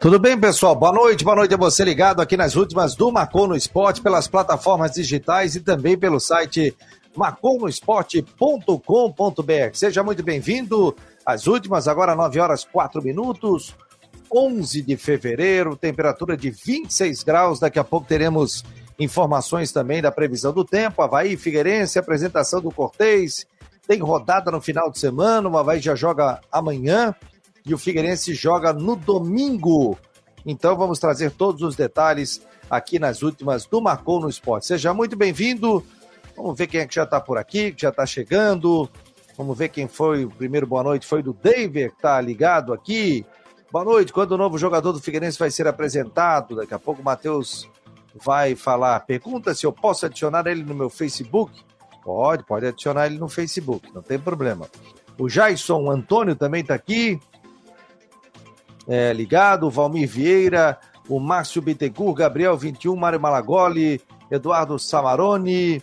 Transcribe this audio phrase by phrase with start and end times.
[0.00, 0.76] Tudo bem, pessoal?
[0.76, 4.28] Boa noite, boa noite a você ligado aqui nas últimas do Marcou no Esporte, pelas
[4.28, 6.72] plataformas digitais e também pelo site
[7.16, 9.72] marconosport.com.br.
[9.72, 10.94] Seja muito bem-vindo
[11.26, 13.74] às últimas, agora 9 horas 4 minutos,
[14.32, 17.58] 11 de fevereiro, temperatura de 26 graus.
[17.58, 18.64] Daqui a pouco teremos
[19.00, 21.02] informações também da previsão do tempo.
[21.02, 23.48] Havaí, Figueirense, apresentação do Cortez.
[23.84, 27.12] Tem rodada no final de semana, o Havaí já joga amanhã
[27.64, 29.98] e o Figueirense joga no domingo.
[30.44, 32.40] Então vamos trazer todos os detalhes
[32.70, 34.66] aqui nas últimas do Marcou no Esporte.
[34.66, 35.84] Seja muito bem-vindo.
[36.36, 38.88] Vamos ver quem é que já está por aqui, que já está chegando.
[39.36, 41.06] Vamos ver quem foi o primeiro boa noite.
[41.06, 43.26] Foi do David, que está ligado aqui.
[43.70, 44.12] Boa noite.
[44.12, 46.56] Quando o novo jogador do Figueirense vai ser apresentado?
[46.56, 47.68] Daqui a pouco o Matheus
[48.14, 49.00] vai falar.
[49.00, 51.52] Pergunta se eu posso adicionar ele no meu Facebook.
[52.02, 54.66] Pode, pode adicionar ele no Facebook, não tem problema.
[55.18, 57.20] O Jason Antônio também está aqui
[58.88, 60.78] é, ligado, Valmir Vieira,
[61.08, 65.82] o Márcio Bittencourt, Gabriel 21, Mário Malagoli, Eduardo Samarone,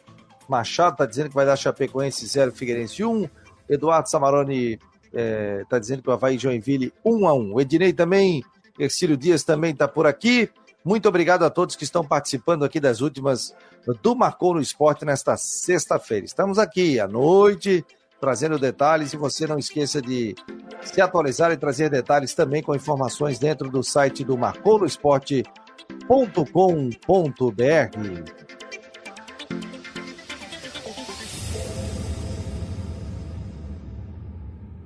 [0.49, 3.29] Machado está dizendo que vai dar Chapecoense 0, Figueirense 1,
[3.69, 4.79] Eduardo Samarone
[5.13, 8.43] está é, dizendo que o Havaí Joinville 1 a 1 O Ednei também,
[8.77, 10.49] Ercílio Dias também está por aqui.
[10.83, 13.55] Muito obrigado a todos que estão participando aqui das últimas
[14.01, 16.25] do Marcou no Esporte nesta sexta-feira.
[16.25, 17.85] Estamos aqui à noite,
[18.19, 20.35] trazendo detalhes e você não esqueça de
[20.81, 25.45] se atualizar e trazer detalhes também com informações dentro do site do marcolosport.com.br.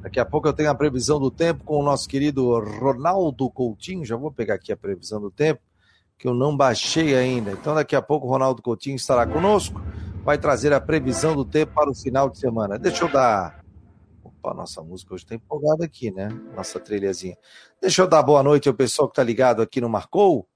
[0.02, 4.04] Daqui a pouco eu tenho a previsão do tempo com o nosso querido Ronaldo Coutinho.
[4.04, 5.62] Já vou pegar aqui a previsão do tempo,
[6.18, 7.52] que eu não baixei ainda.
[7.52, 9.80] Então, daqui a pouco o Ronaldo Coutinho estará conosco
[10.24, 12.78] vai trazer a previsão do tempo para o final de semana.
[12.78, 13.64] Deixa eu dar.
[14.24, 16.30] Opa, nossa música hoje está empolgada aqui, né?
[16.56, 17.38] Nossa trilhazinha.
[17.82, 20.48] Deixa eu dar boa noite ao pessoal que está ligado aqui no Marcou.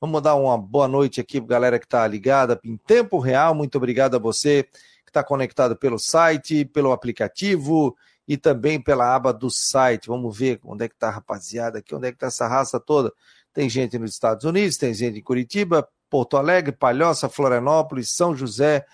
[0.00, 3.54] Vamos dar uma boa noite aqui para galera que está ligada em tempo real.
[3.54, 4.64] Muito obrigado a você
[5.04, 7.94] que está conectado pelo site, pelo aplicativo
[8.26, 10.08] e também pela aba do site.
[10.08, 12.80] Vamos ver onde é que está a rapaziada aqui, onde é que está essa raça
[12.80, 13.12] toda.
[13.52, 18.86] Tem gente nos Estados Unidos, tem gente em Curitiba, Porto Alegre, Palhoça, Florianópolis, São José,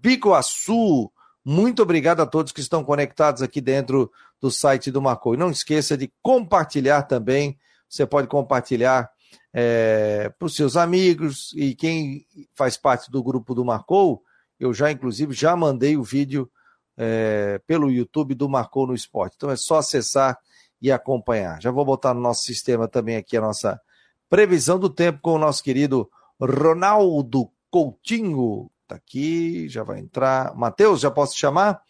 [0.00, 1.10] Biguaçu.
[1.44, 4.10] Muito obrigado a todos que estão conectados aqui dentro
[4.40, 5.34] do site do Marcou.
[5.34, 7.58] E não esqueça de compartilhar também.
[7.88, 9.08] Você pode compartilhar
[9.52, 14.22] é, para os seus amigos e quem faz parte do grupo do Marcou.
[14.58, 16.50] Eu já, inclusive, já mandei o vídeo
[16.96, 19.34] é, pelo YouTube do Marcou no Esporte.
[19.36, 20.38] Então é só acessar
[20.80, 21.60] e acompanhar.
[21.60, 23.80] Já vou botar no nosso sistema também aqui a nossa
[24.28, 26.10] previsão do tempo com o nosso querido
[26.40, 30.54] Ronaldo Coutinho, Tá aqui, já vai entrar.
[30.54, 31.82] Matheus, já posso chamar?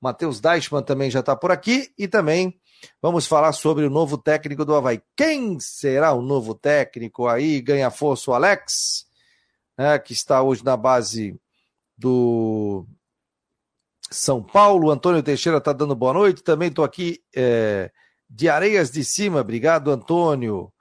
[0.00, 1.92] Matheus Deichmann também já está por aqui.
[1.98, 2.60] E também
[3.00, 5.02] vamos falar sobre o novo técnico do Havaí.
[5.16, 7.60] Quem será o novo técnico aí?
[7.60, 9.06] Ganha força o Alex,
[9.78, 11.40] né, que está hoje na base
[11.96, 12.86] do
[14.10, 14.90] São Paulo.
[14.90, 16.42] Antônio Teixeira está dando boa noite.
[16.42, 17.90] Também estou aqui é,
[18.28, 19.40] de Areias de Cima.
[19.40, 20.72] Obrigado, Antônio.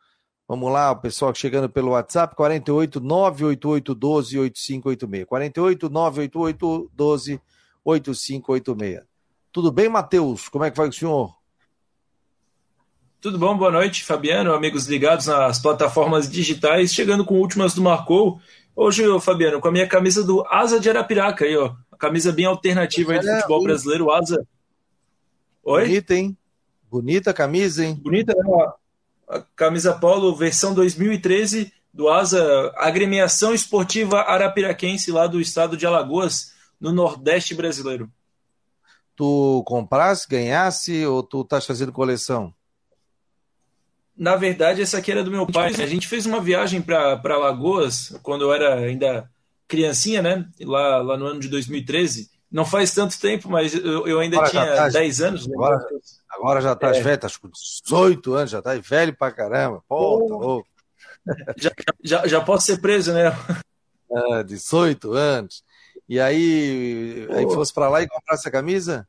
[0.47, 5.25] Vamos lá, o pessoal chegando pelo WhatsApp, 48 988 12 8586.
[5.25, 7.41] 48 988 12
[7.85, 9.01] 8586.
[9.51, 10.49] Tudo bem, Matheus?
[10.49, 11.33] Como é que vai o senhor?
[13.21, 18.37] Tudo bom, boa noite, Fabiano, amigos ligados nas plataformas digitais, chegando com últimas do Marcou.
[18.75, 21.73] Hoje, Fabiano, com a minha camisa do Asa de Arapiraca aí, ó.
[21.89, 24.45] A camisa bem alternativa aí do futebol é, brasileiro, Asa.
[25.63, 25.85] Oi?
[25.85, 26.37] Bonita, hein?
[26.91, 27.95] Bonita a camisa, hein?
[27.95, 28.43] Bonita, né?
[29.33, 36.51] A camisa polo versão 2013 do Asa, agremiação esportiva arapiraquense lá do estado de Alagoas,
[36.79, 38.11] no Nordeste brasileiro.
[39.15, 42.53] Tu comprasse, ganhasse ou tu estás fazendo coleção?
[44.17, 45.73] Na verdade, essa aqui era do meu pai.
[45.75, 49.29] A gente fez uma viagem para Alagoas quando eu era ainda
[49.67, 50.47] criancinha, né?
[50.61, 52.29] Lá, lá no ano de 2013.
[52.53, 55.47] Não faz tanto tempo, mas eu, eu ainda agora tinha tá, 10 anos.
[55.47, 55.55] Né?
[55.55, 55.87] Agora,
[56.29, 57.01] agora já estás é.
[57.01, 59.83] velho, estás com 18 anos, já estás velho pra caramba.
[59.89, 60.69] Pô, tá louco.
[61.57, 61.71] Já,
[62.03, 63.35] já, já posso ser preso, né?
[64.35, 65.63] É, 18 anos.
[66.07, 69.07] E aí, aí fosse para lá e comprar essa camisa?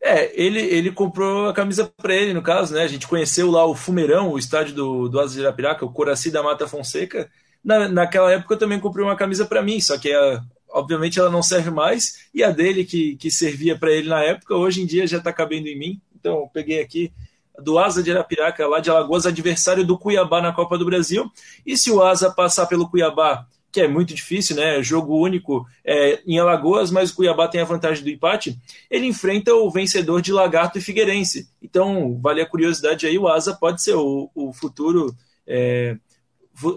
[0.00, 2.82] É, ele, ele comprou a camisa para ele, no caso, né?
[2.82, 6.30] A gente conheceu lá o Fumeirão, o estádio do, do Asa de Arapiraca, o Coraci
[6.30, 7.28] da Mata Fonseca.
[7.64, 10.40] Na, naquela época eu também comprei uma camisa para mim, só que a,
[10.72, 14.56] obviamente ela não serve mais, e a dele que, que servia para ele na época,
[14.56, 16.00] hoje em dia já está cabendo em mim.
[16.14, 17.12] Então eu peguei aqui
[17.58, 21.30] do Asa de Arapiraca, lá de Alagoas, adversário do Cuiabá na Copa do Brasil.
[21.66, 24.82] E se o Asa passar pelo Cuiabá que é muito difícil, né?
[24.82, 28.60] Jogo único é, em Alagoas, mas o Cuiabá tem a vantagem do empate.
[28.90, 31.48] Ele enfrenta o vencedor de Lagarto e Figueirense.
[31.60, 35.16] Então, vale a curiosidade aí, o Asa pode ser o, o futuro.
[35.46, 35.96] É,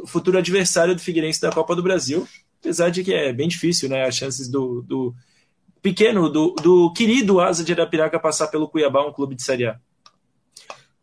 [0.07, 2.25] futuro adversário do Figueirense da Copa do Brasil,
[2.59, 4.05] apesar de que é bem difícil, né?
[4.05, 5.13] As chances do, do
[5.81, 9.79] pequeno, do, do querido Asa de Arapiraca passar pelo Cuiabá, um clube de Série A.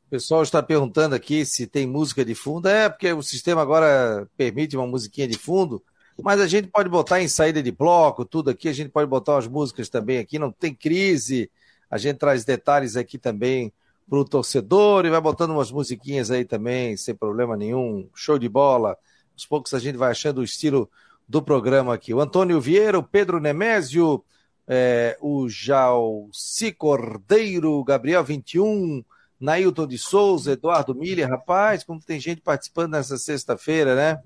[0.06, 2.69] O pessoal está perguntando aqui se tem música de fundo.
[2.69, 5.82] É, porque o sistema agora permite uma musiquinha de fundo,
[6.20, 8.69] mas a gente pode botar em saída de bloco, tudo aqui.
[8.69, 11.50] A gente pode botar umas músicas também aqui, não tem crise.
[11.90, 13.72] A gente traz detalhes aqui também
[14.08, 18.08] para o torcedor e vai botando umas musiquinhas aí também, sem problema nenhum.
[18.14, 18.99] Show de bola.
[19.32, 20.90] Aos poucos a gente vai achando o estilo
[21.29, 22.13] do programa aqui.
[22.13, 24.23] O Antônio Vieira, o Pedro Nemésio,
[24.67, 29.05] é, o Jalci Cordeiro, Gabriel 21,
[29.41, 34.23] Nailton de Souza, Eduardo Miller, rapaz, como tem gente participando nessa sexta-feira, né?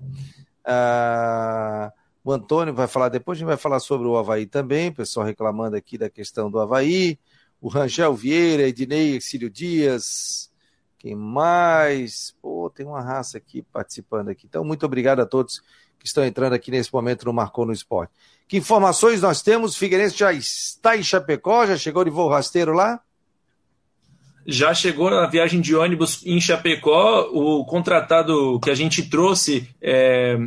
[0.63, 1.91] Ah,
[2.23, 5.75] o Antônio vai falar depois, a gente vai falar sobre o Havaí também, pessoal reclamando
[5.75, 7.17] aqui da questão do Havaí.
[7.59, 10.51] O Rangel Vieira, Ednei Exílio Dias,
[10.99, 12.35] quem mais?
[12.41, 14.45] Pô, tem uma raça aqui participando aqui.
[14.45, 15.61] Então, muito obrigado a todos
[15.99, 18.11] que estão entrando aqui nesse momento no Marcou no Esporte.
[18.47, 19.75] Que informações nós temos?
[19.75, 23.01] Figueirense já está em Chapecó, já chegou de voo rasteiro lá?
[24.45, 27.29] Já chegou a viagem de ônibus em Chapecó.
[27.33, 30.37] O contratado que a gente trouxe é,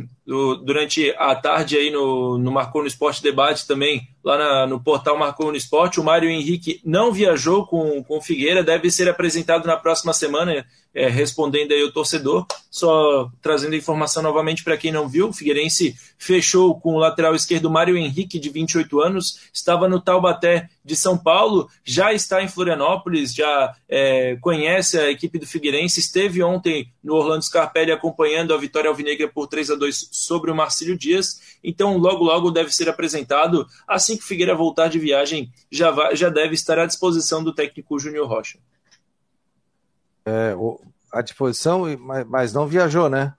[0.63, 5.17] durante a tarde aí no, no Marcou no Esporte Debate também, lá na, no portal
[5.17, 9.75] Marcou no Esporte, o Mário Henrique não viajou com, com Figueira, deve ser apresentado na
[9.75, 12.45] próxima semana é, respondendo aí o torcedor.
[12.69, 17.69] Só trazendo informação novamente para quem não viu, o Figueirense fechou com o lateral esquerdo
[17.69, 23.33] Mário Henrique, de 28 anos, estava no Taubaté de São Paulo, já está em Florianópolis,
[23.33, 28.89] já é, conhece a equipe do Figueirense, esteve ontem no Orlando Scarpelli acompanhando a vitória
[28.89, 33.67] alvinegra por 3 a 2 sobre o Marcílio Dias, então logo logo deve ser apresentado,
[33.87, 37.53] assim que o Figueira voltar de viagem, já, vai, já deve estar à disposição do
[37.53, 38.59] técnico Júnior Rocha
[40.25, 40.55] é,
[41.11, 41.85] à disposição,
[42.27, 43.33] mas não viajou, né?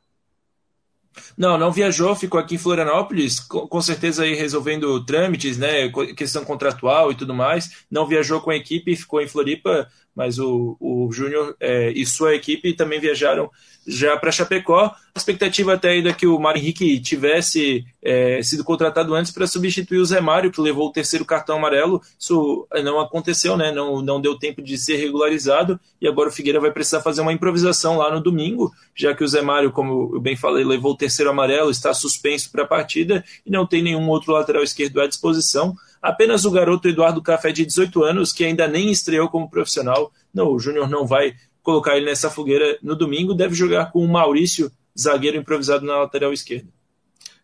[1.36, 7.12] Não, não viajou, ficou aqui em Florianópolis, com, certeza aí resolvendo trâmites, né, questão contratual
[7.12, 7.84] e tudo mais.
[7.90, 12.34] Não viajou com a equipe, ficou em Floripa, mas o, o Júnior é, e sua
[12.34, 13.50] equipe também viajaram
[13.86, 14.94] já para Chapecó.
[15.14, 19.98] A expectativa até ainda que o Mário Henrique tivesse é, sido contratado antes para substituir
[19.98, 22.00] o Zé Mário, que levou o terceiro cartão amarelo.
[22.18, 23.72] Isso não aconteceu, né?
[23.72, 25.78] Não, não deu tempo de ser regularizado.
[26.00, 29.28] E agora o Figueira vai precisar fazer uma improvisação lá no domingo, já que o
[29.28, 33.24] Zé Mário, como eu bem falei, levou o terceiro amarelo, está suspenso para a partida
[33.44, 35.74] e não tem nenhum outro lateral esquerdo à disposição.
[36.02, 40.10] Apenas o garoto Eduardo Café, de 18 anos, que ainda nem estreou como profissional.
[40.34, 44.08] Não, o Júnior não vai colocar ele nessa fogueira no domingo, deve jogar com o
[44.08, 46.68] Maurício, zagueiro improvisado na lateral esquerda.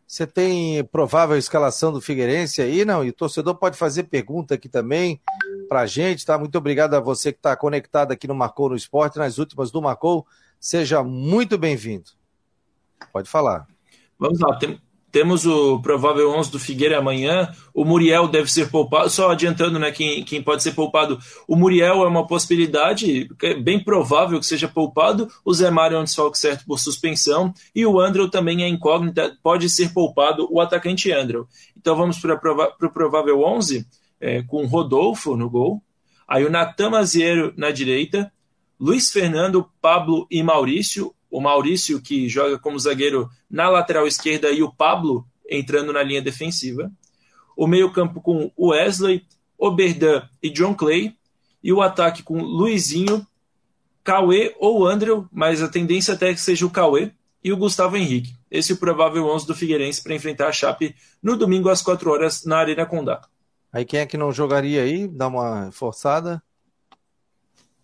[0.05, 3.05] Você tem provável escalação do Figueirense aí, não?
[3.05, 5.21] E o torcedor pode fazer pergunta aqui também
[5.69, 6.39] para a gente, tá?
[6.39, 9.83] Muito obrigado a você que está conectado aqui no Marcou no Esporte, nas últimas do
[9.83, 10.27] Marcou.
[10.59, 12.11] Seja muito bem-vindo.
[13.13, 13.69] Pode falar.
[14.19, 14.81] Vamos lá, tem,
[15.19, 17.53] temos o provável 11 do Figueira amanhã.
[17.75, 19.11] O Muriel deve ser poupado.
[19.11, 21.19] Só adiantando, né, quem, quem pode ser poupado.
[21.49, 25.29] O Muriel é uma possibilidade, é bem provável que seja poupado.
[25.45, 27.53] O Zé Mário é um desfalque certo por suspensão.
[27.75, 31.49] E o Andrew também é incógnita, pode ser poupado o atacante Andrew.
[31.77, 32.35] Então vamos para
[32.81, 33.85] o provável 11,
[34.21, 35.83] é, com Rodolfo no gol.
[36.29, 38.33] Aí o Natan Maziero na direita.
[38.79, 44.63] Luiz Fernando, Pablo e Maurício o Maurício, que joga como zagueiro na lateral esquerda, e
[44.63, 46.91] o Pablo entrando na linha defensiva.
[47.57, 49.25] O meio-campo com Wesley,
[49.59, 51.15] Oberdan e John Clay.
[51.63, 53.27] E o ataque com Luizinho,
[54.05, 57.11] Cauê ou Andrew, mas a tendência até é que seja o Cauê,
[57.43, 58.35] e o Gustavo Henrique.
[58.51, 62.11] Esse é o provável 11 do Figueirense para enfrentar a Chape no domingo às 4
[62.11, 63.21] horas na Arena Condá.
[63.73, 65.07] Aí quem é que não jogaria aí?
[65.07, 66.43] Dá uma forçada.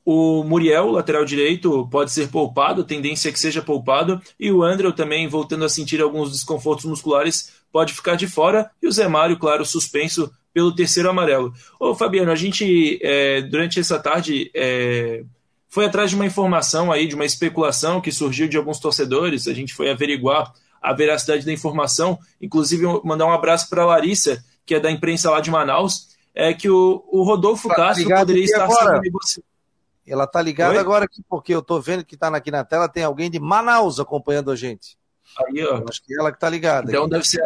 [0.04, 4.20] O Muriel, lateral direito, pode ser poupado, tendência é que seja poupado.
[4.38, 8.70] E o Andrew também, voltando a sentir alguns desconfortos musculares, pode ficar de fora.
[8.82, 11.54] E o Zé Mário, claro, suspenso pelo terceiro amarelo.
[11.80, 15.24] Ô Fabiano, a gente, é, durante essa tarde, é,
[15.70, 19.48] foi atrás de uma informação aí, de uma especulação que surgiu de alguns torcedores.
[19.48, 22.18] A gente foi averiguar a veracidade da informação.
[22.42, 26.08] Inclusive, mandar um abraço para a Larissa, que é da imprensa lá de Manaus.
[26.34, 29.53] É que o, o Rodolfo tá Castro poderia estar sendo negociado
[30.06, 30.78] ela tá ligada Oi?
[30.78, 33.98] agora aqui, porque eu tô vendo que tá aqui na tela, tem alguém de Manaus
[33.98, 34.98] acompanhando a gente.
[35.38, 35.78] Aí, ó.
[35.78, 36.90] Eu acho que ela que tá ligada.
[36.90, 37.12] Então aqui.
[37.12, 37.42] deve ser.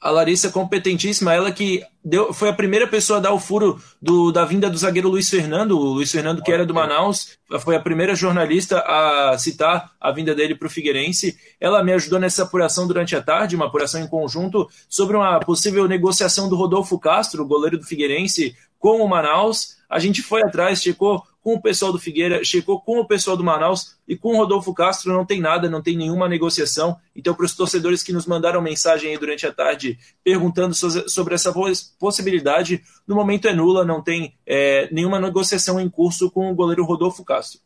[0.00, 3.80] A Larissa é competentíssima, ela que deu, foi a primeira pessoa a dar o furo
[4.02, 5.78] do, da vinda do zagueiro Luiz Fernando.
[5.78, 10.34] O Luiz Fernando, que era do Manaus, foi a primeira jornalista a citar a vinda
[10.34, 11.38] dele para o Figueirense.
[11.58, 15.88] Ela me ajudou nessa apuração durante a tarde, uma apuração em conjunto, sobre uma possível
[15.88, 19.78] negociação do Rodolfo Castro, goleiro do Figueirense, com o Manaus.
[19.88, 23.44] A gente foi atrás, checou com o pessoal do Figueira, checou com o pessoal do
[23.44, 26.96] Manaus e com o Rodolfo Castro não tem nada, não tem nenhuma negociação.
[27.14, 31.54] Então, para os torcedores que nos mandaram mensagem aí durante a tarde perguntando sobre essa
[31.98, 36.82] possibilidade, no momento é nula, não tem é, nenhuma negociação em curso com o goleiro
[36.82, 37.60] Rodolfo Castro.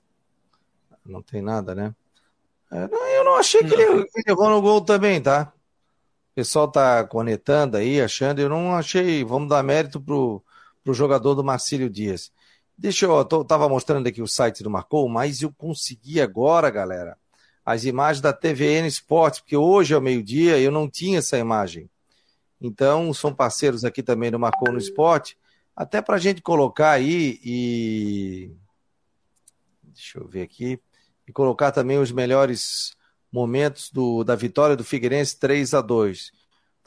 [1.07, 1.95] Não tem nada, né?
[2.73, 3.81] É, não, eu não achei que não.
[3.81, 5.53] ele, errou no gol também, tá?
[6.33, 10.43] O pessoal tá conectando aí, achando, eu não achei, vamos dar mérito pro,
[10.83, 12.33] pro jogador do Marcílio Dias.
[12.79, 17.19] Deixa eu, tô, tava mostrando aqui o site do Marcou, mas eu consegui agora, galera,
[17.67, 21.91] as imagens da TVN Esportes, porque hoje ao meio-dia eu não tinha essa imagem.
[22.61, 25.37] Então, são parceiros aqui também do Marcou no Esporte,
[25.75, 28.53] até para a gente colocar aí e.
[29.83, 30.81] Deixa eu ver aqui.
[31.27, 32.97] E colocar também os melhores
[33.31, 36.33] momentos do, da vitória do Figueirense 3 a 2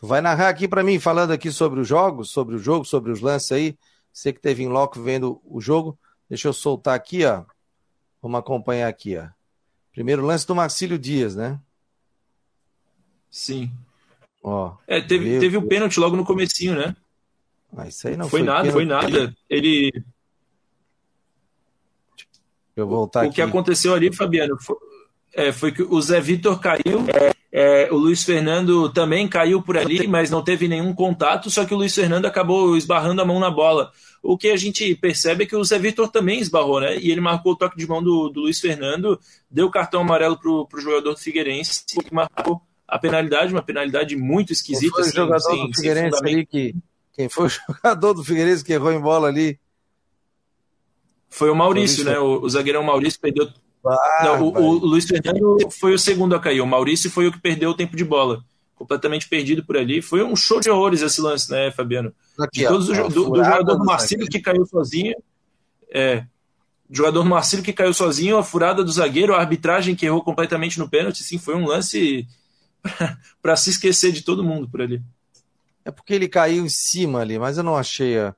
[0.01, 3.11] Tu vai narrar aqui para mim, falando aqui sobre os jogos, sobre o jogo, sobre
[3.11, 3.77] os lances aí.
[4.11, 5.97] Você que teve em loco vendo o jogo,
[6.29, 7.43] deixa eu soltar aqui, ó.
[8.21, 9.27] Vamos acompanhar aqui, ó.
[9.91, 11.59] Primeiro lance do Marcílio Dias, né?
[13.29, 13.71] Sim.
[14.43, 16.95] Ó, é, teve, teve o pênalti logo no comecinho, né?
[17.75, 18.73] Ah, isso aí não foi, foi nada, pênalti.
[18.73, 19.35] foi nada.
[19.49, 19.91] Ele.
[19.91, 20.05] Deixa
[22.75, 23.31] eu voltar o, aqui.
[23.31, 24.75] O que aconteceu ali, Fabiano, foi,
[25.33, 27.05] é, foi que o Zé Vitor caiu.
[27.07, 31.65] É, é, o Luiz Fernando também caiu por ali, mas não teve nenhum contato, só
[31.65, 33.91] que o Luiz Fernando acabou esbarrando a mão na bola.
[34.23, 36.97] O que a gente percebe é que o Zé Vitor também esbarrou, né?
[36.97, 39.19] E ele marcou o toque de mão do, do Luiz Fernando,
[39.49, 44.53] deu cartão amarelo para o jogador do Figueirense, que marcou a penalidade, uma penalidade muito
[44.53, 44.95] esquisita.
[44.95, 46.75] Quem foi o jogador sem, do Figueirense ali que.
[47.13, 49.59] Quem foi o jogador do Figueirense que errou em bola ali?
[51.29, 52.05] Foi o Maurício, Maurício.
[52.05, 52.19] né?
[52.19, 53.49] O, o zagueirão Maurício perdeu
[53.83, 56.61] não, o, o, Luiz Fernando foi o segundo a cair.
[56.61, 58.43] O Maurício foi o que perdeu o tempo de bola.
[58.75, 60.01] Completamente perdido por ali.
[60.01, 62.13] Foi um show de horrores esse lance, né, Fabiano?
[62.39, 65.15] Aqui, de todos ó, do, do, jogador do Marcílio que caiu sozinho.
[65.91, 66.25] É.
[66.89, 70.77] Jogador do Marcílio que caiu sozinho, a furada do zagueiro, a arbitragem que errou completamente
[70.77, 71.23] no pênalti.
[71.23, 72.27] Sim, foi um lance
[73.41, 75.01] para se esquecer de todo mundo por ali.
[75.83, 78.19] É porque ele caiu em cima ali, mas eu não achei.
[78.19, 78.33] Ó.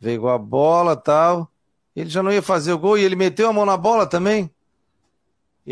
[0.00, 1.50] Veio a bola tal.
[1.94, 4.50] Ele já não ia fazer o gol e ele meteu a mão na bola também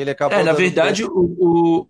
[0.01, 0.39] ele acabou.
[0.39, 1.89] É, na verdade, o, o,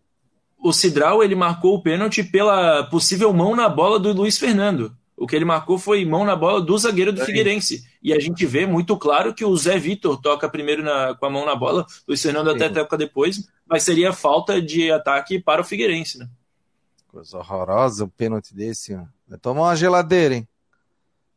[0.59, 4.97] o Cidral ele marcou o pênalti pela possível mão na bola do Luiz Fernando.
[5.17, 7.85] O que ele marcou foi mão na bola do zagueiro do é Figueirense.
[8.03, 11.31] E a gente vê muito claro que o Zé Vitor toca primeiro na, com a
[11.31, 12.57] mão na bola, o Luiz Fernando Sim.
[12.57, 16.29] até toca depois, mas seria falta de ataque para o Figueirense, né?
[17.09, 19.05] Coisa horrorosa o pênalti desse, ó.
[19.27, 20.47] Vai tomar uma geladeira, hein?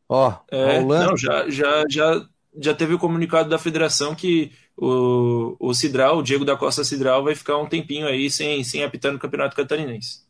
[0.06, 0.80] Ó, é.
[0.80, 2.26] Não, já, já, já,
[2.58, 7.22] já teve o comunicado da federação que o, o Cidral, o Diego da Costa Cidral,
[7.22, 10.22] vai ficar um tempinho aí sem, sem apitar no Campeonato Catarinense.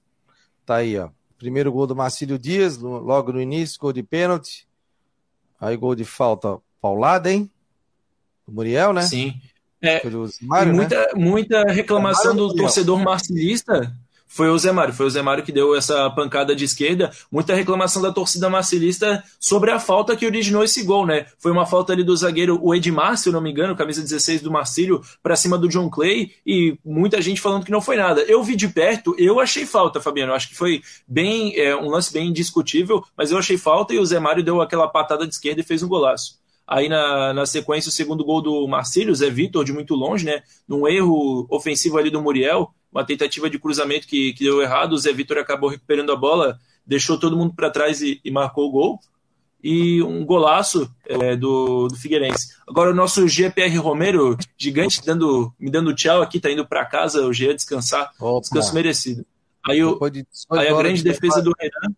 [0.66, 1.08] Tá aí, ó.
[1.38, 4.66] Primeiro gol do Marcílio Dias, logo no início, gol de pênalti.
[5.60, 7.48] Aí gol de falta paulada, hein?
[8.46, 9.02] Do Muriel, né?
[9.02, 9.40] Sim.
[9.80, 10.02] É,
[10.42, 11.06] Mário, muita, né?
[11.14, 13.96] muita reclamação do torcedor marcilista
[14.32, 14.94] foi o Zé Mário.
[14.94, 17.10] Foi o Zé Mário que deu essa pancada de esquerda.
[17.32, 21.26] Muita reclamação da torcida marcelista sobre a falta que originou esse gol, né?
[21.36, 24.40] Foi uma falta ali do zagueiro, o Edmar, se eu não me engano, camisa 16
[24.40, 28.22] do Marcílio, para cima do John Clay, e muita gente falando que não foi nada.
[28.22, 30.30] Eu vi de perto, eu achei falta, Fabiano.
[30.30, 33.98] Eu acho que foi bem é, um lance bem indiscutível, mas eu achei falta e
[33.98, 36.38] o Zé Mário deu aquela patada de esquerda e fez um golaço.
[36.68, 40.40] Aí na, na sequência, o segundo gol do Marcílio, Zé Vitor, de muito longe, né?
[40.68, 44.98] Num erro ofensivo ali do Muriel, uma tentativa de cruzamento que, que deu errado, o
[44.98, 48.72] Zé Vitor acabou recuperando a bola, deixou todo mundo para trás e, e, marcou o
[48.72, 49.00] gol.
[49.62, 52.54] E um golaço é, do, do Figueirense.
[52.66, 57.26] Agora o nosso GPR Romero, gigante, dando, me dando tchau aqui, tá indo para casa,
[57.26, 58.40] o G descansar, Opa.
[58.40, 59.24] descanso merecido.
[59.68, 59.98] Aí, o,
[60.52, 61.94] aí a grande defesa do Renan.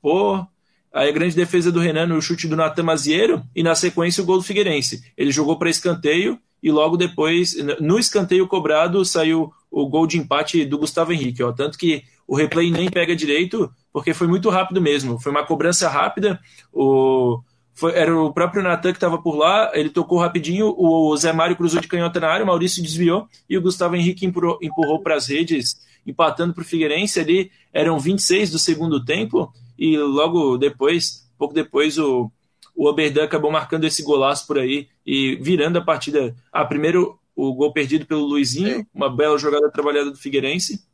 [0.00, 0.46] Pô,
[0.90, 4.26] aí a grande defesa do Renan no chute do Natan Maziero e na sequência o
[4.26, 5.04] gol do Figueirense.
[5.18, 10.64] Ele jogou para escanteio e logo depois, no escanteio cobrado, saiu o gol de empate
[10.64, 11.42] do Gustavo Henrique.
[11.42, 11.52] Ó.
[11.52, 15.20] Tanto que o replay nem pega direito, porque foi muito rápido mesmo.
[15.20, 16.40] Foi uma cobrança rápida.
[16.72, 17.38] O,
[17.74, 21.54] foi, era o próprio Natan que estava por lá, ele tocou rapidinho, o Zé Mário
[21.54, 25.26] cruzou de canhota na área, o Maurício desviou e o Gustavo Henrique empurrou, para as
[25.26, 27.20] redes, empatando para o Figueirense.
[27.20, 32.32] Ali eram 26 do segundo tempo e logo depois, pouco depois, o,
[32.74, 36.34] o Oberdan acabou marcando esse golaço por aí e virando a partida.
[36.52, 40.84] Ah, primeiro o gol perdido pelo Luizinho, uma bela jogada trabalhada do Figueirense.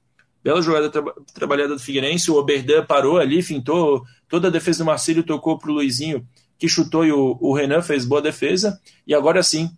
[0.42, 1.02] Bela jogada tra
[1.34, 2.30] trabalhada do Figueirense.
[2.30, 6.26] O Oberdan parou ali, fintou toda a defesa do Marcílio, tocou para o Luizinho,
[6.58, 8.80] que chutou e o, o Renan fez boa defesa.
[9.06, 9.70] E agora sim,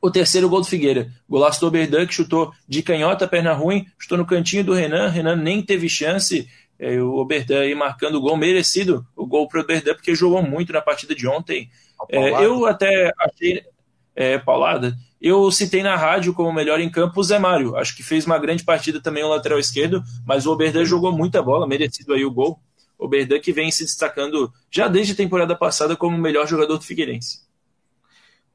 [0.00, 1.10] o terceiro gol do Figueira.
[1.28, 5.08] Golaço do Oberdan, que chutou de canhota, perna ruim, chutou no cantinho do Renan.
[5.08, 6.48] Renan nem teve chance.
[6.82, 10.42] É, o Oberdan aí marcando o gol merecido, o gol para o Oberdan, porque jogou
[10.42, 11.70] muito na partida de ontem.
[12.08, 13.62] É, eu até achei.
[14.16, 14.92] É, paulada.
[15.20, 17.76] Eu citei na rádio como melhor em campo o Zé Mário.
[17.76, 21.40] Acho que fez uma grande partida também o lateral esquerdo, mas o Oberdan jogou muita
[21.40, 22.58] bola, merecido aí o gol.
[22.98, 26.76] O Oberdan que vem se destacando já desde a temporada passada como o melhor jogador
[26.76, 27.42] do Figueirense.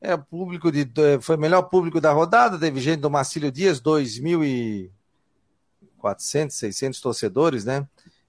[0.01, 0.86] É, público de,
[1.22, 7.88] foi o melhor público da rodada, teve gente do Marcílio Dias, 2.400, 600 torcedores, né?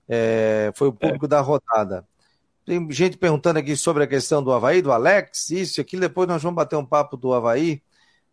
[0.09, 1.29] É, foi o público é.
[1.29, 2.07] da rodada.
[2.65, 6.29] Tem gente perguntando aqui sobre a questão do Havaí, do Alex, isso e aquilo, depois
[6.29, 7.83] nós vamos bater um papo do Havaí.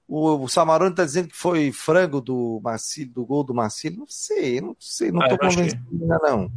[0.07, 3.99] O, o Samarone está dizendo que foi frango do Marcílio, do gol do Marcílio.
[3.99, 6.51] Não sei, não sei, não estou ah, convencido ainda não.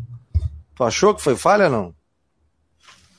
[0.75, 1.95] Tu achou que foi falha não?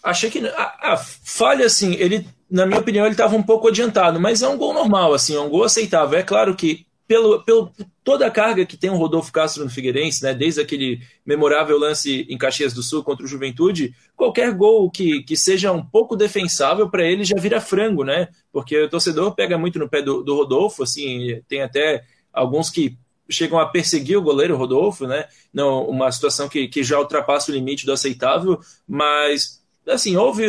[0.04, 4.20] Achei que a, a falha, assim, ele na minha opinião, ele estava um pouco adiantado,
[4.20, 6.18] mas é um gol normal, assim, é um gol aceitável.
[6.18, 7.72] É claro que pelo, pelo
[8.04, 12.28] toda a carga que tem o Rodolfo Castro no Figueirense, né, desde aquele memorável lance
[12.30, 16.88] em Caxias do Sul contra o Juventude, qualquer gol que, que seja um pouco defensável
[16.88, 18.28] para ele já vira frango, né?
[18.52, 22.96] Porque o torcedor pega muito no pé do, do Rodolfo, assim, tem até alguns que
[23.28, 25.26] chegam a perseguir o goleiro Rodolfo, né?
[25.52, 30.46] Não, uma situação que, que já ultrapassa o limite do aceitável, mas assim, houve.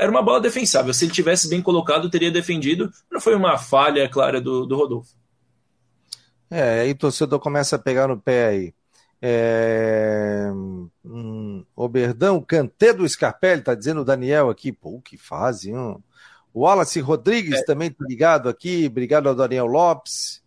[0.00, 0.92] Era uma bola defensável.
[0.92, 2.90] Se ele tivesse bem colocado, teria defendido.
[3.08, 5.21] Não foi uma falha clara do, do Rodolfo.
[6.52, 8.74] É, aí o torcedor começa a pegar no pé aí.
[9.22, 10.50] É...
[11.02, 14.70] Hum, Oberdão, Cantê do Scarpelli, tá dizendo o Daniel aqui.
[14.70, 15.96] Pô, que fase, hein?
[16.52, 17.64] O Wallace Rodrigues é.
[17.64, 18.86] também tá ligado aqui.
[18.86, 20.42] Obrigado ao Daniel Lopes.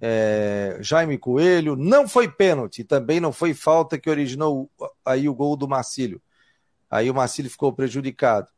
[0.00, 0.76] É...
[0.80, 1.76] Jaime Coelho.
[1.76, 4.68] Não foi pênalti, também não foi falta que originou
[5.04, 6.20] aí o gol do Marcílio.
[6.90, 8.48] Aí o Marcílio ficou prejudicado.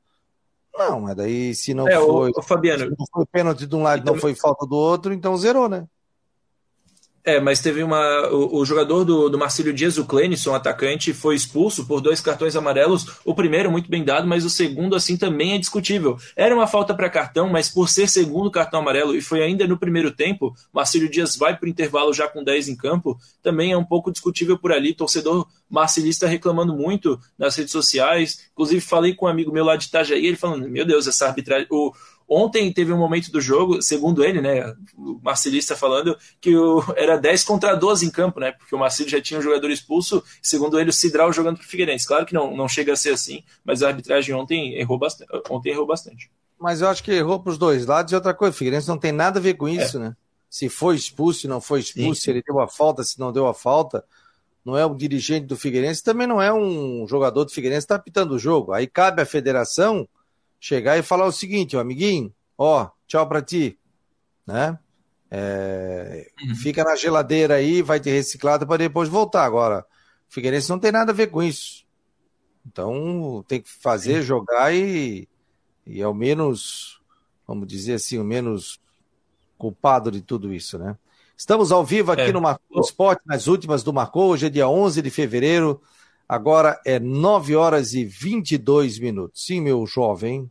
[0.74, 2.32] Não, mas daí se não é, foi.
[2.34, 2.84] O, Fabiano.
[2.84, 5.68] Se não foi pênalti de um lado e não foi falta do outro, então zerou,
[5.68, 5.86] né?
[7.28, 8.28] É, mas teve uma.
[8.28, 12.54] O, o, jogador do, do Marcílio Dias, o Clenison, atacante, foi expulso por dois cartões
[12.54, 13.18] amarelos.
[13.24, 16.16] O primeiro, muito bem dado, mas o segundo, assim, também é discutível.
[16.36, 19.76] Era uma falta para cartão, mas por ser segundo cartão amarelo, e foi ainda no
[19.76, 23.76] primeiro tempo, Marcílio Dias vai para o intervalo já com 10 em campo, também é
[23.76, 24.94] um pouco discutível por ali.
[24.94, 28.48] Torcedor marcilista reclamando muito nas redes sociais.
[28.52, 31.66] Inclusive, falei com um amigo meu lá de Itajaí, ele falando: Meu Deus, essa arbitragem.
[32.28, 37.16] Ontem teve um momento do jogo, segundo ele, né, o Marcelista falando, que o, era
[37.16, 40.78] 10 contra 12 em campo, né, porque o Marcelo já tinha um jogador expulso, segundo
[40.78, 42.06] ele, o Cidral jogando pro Figueirense.
[42.06, 45.30] Claro que não, não chega a ser assim, mas a arbitragem ontem errou bastante.
[45.48, 46.28] Ontem errou bastante.
[46.58, 48.98] Mas eu acho que errou para os dois lados e outra coisa, o Figueirense não
[48.98, 50.00] tem nada a ver com isso, é.
[50.00, 50.16] né?
[50.50, 52.24] Se foi expulso, se não foi expulso, Sim.
[52.24, 54.04] se ele deu a falta, se não deu a falta,
[54.64, 57.94] não é um dirigente do Figueirense, também não é um jogador do Figueirense que está
[57.94, 58.72] apitando o jogo.
[58.72, 60.08] Aí cabe à federação
[60.66, 63.78] chegar e falar o seguinte, ó, amiguinho, ó, tchau para ti,
[64.44, 64.76] né?
[65.30, 66.56] É, uhum.
[66.56, 69.44] Fica na geladeira aí, vai ter reciclado para depois voltar.
[69.44, 69.86] Agora,
[70.28, 71.84] o Figueirense não tem nada a ver com isso.
[72.66, 74.26] Então tem que fazer, Sim.
[74.26, 75.28] jogar e,
[75.86, 77.00] e ao menos,
[77.46, 78.80] vamos dizer assim, o menos
[79.56, 80.96] culpado de tudo isso, né?
[81.36, 82.32] Estamos ao vivo aqui é.
[82.32, 84.30] no Marcou Esporte, nas últimas do Marcou.
[84.30, 85.80] Hoje é dia 11 de fevereiro.
[86.28, 89.44] Agora é 9 horas e 22 minutos.
[89.44, 90.50] Sim, meu jovem.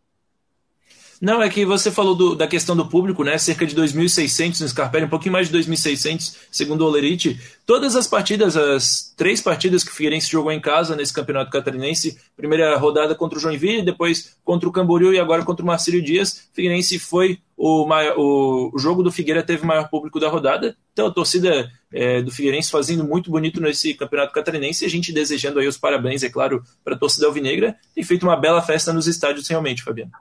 [1.21, 3.38] Não, é que você falou do, da questão do público, né?
[3.38, 7.39] Cerca de 2.600 no Scarpelli, um pouquinho mais de 2.600, segundo o Olerite.
[7.65, 12.17] Todas as partidas, as três partidas que o Figueirense jogou em casa nesse campeonato catarinense,
[12.36, 16.47] primeira rodada contra o Joinville, depois contra o Camboriú e agora contra o Marcílio Dias,
[16.54, 20.75] Figueirense foi o, maior, o, jogo do Figueira teve o maior público da rodada.
[20.91, 25.60] Então a torcida é, do Figueirense fazendo muito bonito nesse campeonato catarinense a gente desejando
[25.60, 27.75] aí os parabéns, é claro, para a torcida alvinegra.
[27.93, 30.12] Tem feito uma bela festa nos estádios realmente, Fabiano.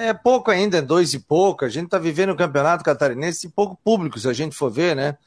[0.00, 1.62] É pouco ainda, é dois e pouco.
[1.62, 4.96] A gente está vivendo o campeonato catarinense e pouco público, se a gente for ver,
[4.96, 5.18] né?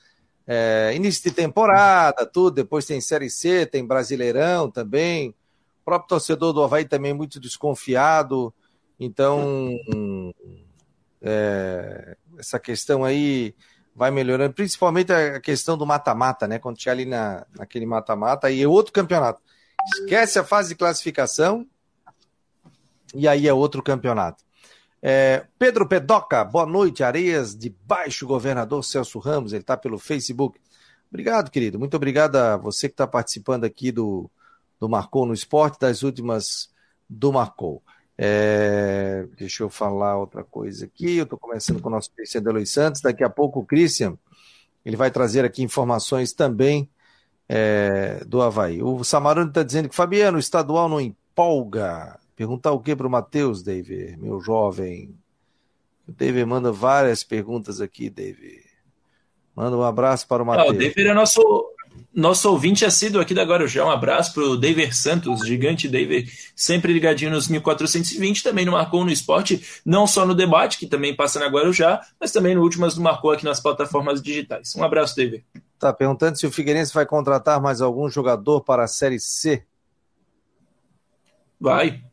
[0.47, 2.55] É, início de temporada, tudo.
[2.55, 5.29] Depois tem Série C, tem Brasileirão também.
[5.29, 8.51] O próprio torcedor do Havaí também muito desconfiado.
[8.99, 9.69] Então,
[11.21, 13.53] é, essa questão aí
[13.95, 16.57] vai melhorando, principalmente a questão do mata-mata, né?
[16.57, 19.39] Quando tinha ali na, naquele mata-mata, aí é outro campeonato.
[19.99, 21.67] Esquece a fase de classificação
[23.13, 24.43] e aí é outro campeonato.
[25.05, 30.57] É, Pedro Pedoca, boa noite, Areias de Baixo, governador Celso Ramos, ele está pelo Facebook.
[31.09, 34.31] Obrigado, querido, muito obrigado a você que está participando aqui do,
[34.79, 36.69] do Marcou no Esporte, das últimas
[37.09, 37.83] do Marcou.
[38.17, 42.69] É, deixa eu falar outra coisa aqui, eu estou começando com o nosso Cristian Delois
[42.69, 44.17] Santos, daqui a pouco o Christian,
[44.85, 46.89] ele vai trazer aqui informações também
[47.49, 48.81] é, do Havaí.
[48.81, 52.17] O Samarano está dizendo que Fabiano, o estadual não empolga.
[52.35, 55.15] Perguntar o que para o Matheus, David, meu jovem?
[56.07, 58.63] O David manda várias perguntas aqui, David.
[59.55, 60.69] Manda um abraço para o Matheus.
[60.69, 61.41] Ah, o David é nosso,
[62.13, 63.85] nosso ouvinte assíduo aqui da Guarujá.
[63.85, 68.43] Um abraço para o David Santos, gigante David, sempre ligadinho nos 1420.
[68.43, 72.31] Também no Marcou no Esporte, não só no debate, que também passa na Guarujá, mas
[72.31, 74.75] também no Últimas do Marcou aqui nas plataformas digitais.
[74.75, 75.45] Um abraço, David.
[75.77, 79.63] Tá perguntando se o Figueirense vai contratar mais algum jogador para a Série C.
[81.59, 82.03] Vai,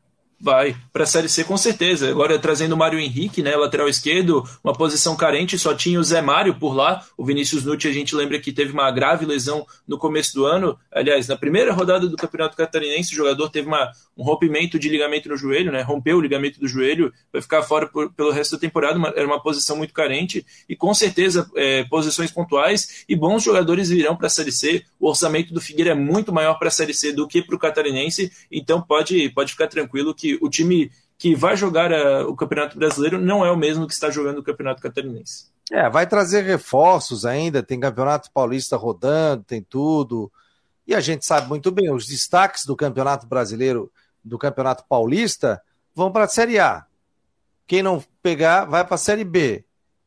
[0.42, 2.08] Vai, para a Série C com certeza.
[2.08, 6.22] Agora trazendo o Mário Henrique, né, lateral esquerdo, uma posição carente, só tinha o Zé
[6.22, 7.04] Mário por lá.
[7.14, 10.78] O Vinícius Nutti, a gente lembra que teve uma grave lesão no começo do ano.
[10.90, 15.28] Aliás, na primeira rodada do Campeonato Catarinense, o jogador teve uma, um rompimento de ligamento
[15.28, 18.60] no joelho, né, rompeu o ligamento do joelho, vai ficar fora por, pelo resto da
[18.60, 18.96] temporada.
[18.96, 23.90] Uma, era uma posição muito carente e com certeza é, posições pontuais e bons jogadores
[23.90, 24.84] virão para a Série C.
[24.98, 27.58] O orçamento do Figueira é muito maior para a Série C do que para o
[27.58, 32.34] Catarinense, então pode, pode ficar tranquilo que o time que vai jogar a, eh, o
[32.34, 35.50] Campeonato Brasileiro não é o mesmo que está jogando o Campeonato Catarinense.
[35.70, 40.32] É, vai trazer reforços ainda, tem Campeonato Paulista rodando, tem tudo.
[40.86, 43.92] E a gente sabe muito bem, os destaques do Campeonato Brasileiro,
[44.24, 45.62] do Campeonato Paulista,
[45.94, 46.84] vão para a Série A.
[47.66, 49.64] Quem não pegar, vai para a Série B.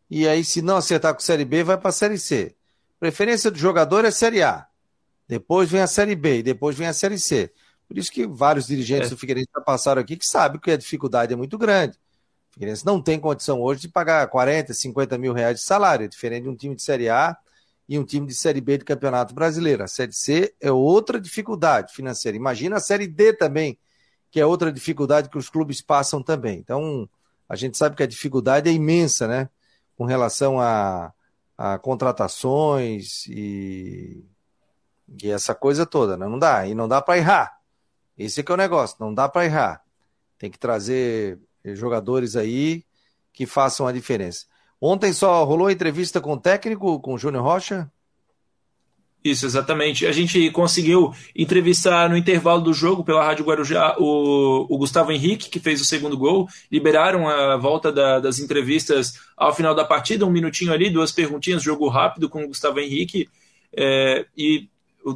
[0.10, 2.56] E aí, se não acertar com a Série B, vai para a Série C.
[3.00, 4.68] Preferência do jogador é Série A.
[5.28, 7.52] Depois vem a Série B e depois vem a Série C.
[7.88, 9.10] Por isso que vários dirigentes é.
[9.10, 11.98] do Figueirense já passaram aqui que sabem que a dificuldade é muito grande.
[12.52, 16.08] O Figueirense não tem condição hoje de pagar 40, 50 mil reais de salário, é
[16.08, 17.38] diferente de um time de Série A
[17.88, 19.84] e um time de Série B de Campeonato Brasileiro.
[19.84, 22.38] A Série C é outra dificuldade financeira.
[22.38, 23.78] Imagina a Série D também,
[24.32, 26.58] que é outra dificuldade que os clubes passam também.
[26.60, 27.08] Então,
[27.48, 29.50] a gente sabe que a dificuldade é imensa, né?
[29.96, 31.14] Com relação a,
[31.58, 34.26] a contratações e,
[35.22, 36.18] e essa coisa toda.
[36.18, 36.28] Né?
[36.28, 37.60] Não dá, e não dá para errar.
[38.18, 39.82] Esse é que é o negócio, não dá para errar.
[40.38, 41.40] Tem que trazer
[41.74, 42.84] jogadores aí
[43.32, 44.46] que façam a diferença.
[44.80, 47.90] Ontem só rolou entrevista com o técnico, com o Júnior Rocha?
[49.24, 50.06] Isso, exatamente.
[50.06, 55.50] A gente conseguiu entrevistar no intervalo do jogo pela Rádio Guarujá o, o Gustavo Henrique,
[55.50, 56.50] que fez o segundo gol.
[56.70, 61.64] Liberaram a volta da, das entrevistas ao final da partida, um minutinho ali, duas perguntinhas,
[61.64, 63.30] jogo rápido com o Gustavo Henrique.
[63.76, 64.68] É, e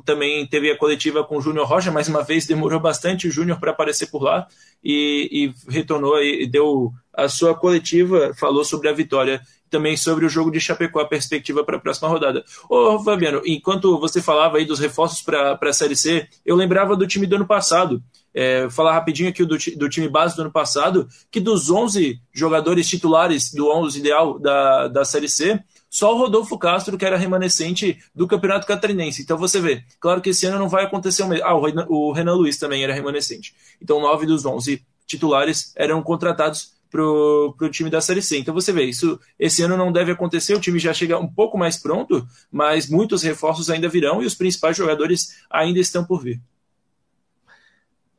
[0.06, 3.60] também teve a coletiva com o Júnior Rocha, mais uma vez demorou bastante o Júnior
[3.60, 4.48] para aparecer por lá
[4.84, 10.30] e, e retornou e deu a sua coletiva, falou sobre a vitória também sobre o
[10.30, 12.44] jogo de Chapecó, a perspectiva para a próxima rodada.
[12.70, 17.08] Ô, Fabiano, enquanto você falava aí dos reforços para a Série C, eu lembrava do
[17.08, 18.02] time do ano passado.
[18.34, 22.88] É, falar rapidinho aqui do, do, time base do ano passado, que dos 11 jogadores
[22.88, 27.98] titulares do 11 ideal da, da Série C, só o Rodolfo Castro, que era remanescente
[28.14, 29.22] do Campeonato Catarinense.
[29.22, 31.46] Então você vê, claro que esse ano não vai acontecer o mesmo.
[31.46, 33.56] Ah, o Renan Luiz também era remanescente.
[33.82, 38.38] Então nove dos onze titulares eram contratados para o time da Série C.
[38.38, 41.58] Então você vê, isso esse ano não deve acontecer, o time já chega um pouco
[41.58, 46.42] mais pronto, mas muitos reforços ainda virão e os principais jogadores ainda estão por vir.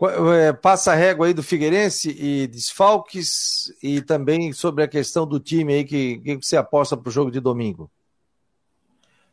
[0.00, 5.40] É, passa a régua aí do Figueirense e desfalques e também sobre a questão do
[5.40, 7.90] time aí que, que você aposta para o jogo de domingo.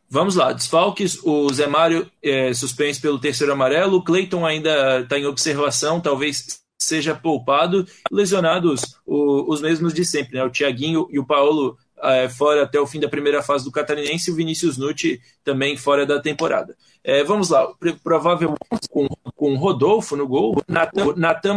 [0.08, 5.18] Vamos lá, desfalques, o Zé Mário é suspenso pelo terceiro amarelo, o Cleiton ainda está
[5.18, 10.44] em observação, talvez seja poupado, lesionados o, os mesmos de sempre, né?
[10.44, 14.30] o Tiaguinho e o Paulo é, fora até o fim da primeira fase do Catarinense
[14.30, 16.76] e o Vinícius Nutti também fora da temporada.
[17.02, 17.66] É, vamos lá,
[18.02, 18.54] provável
[18.90, 21.56] com, com Rodolfo no gol, Natan, Natan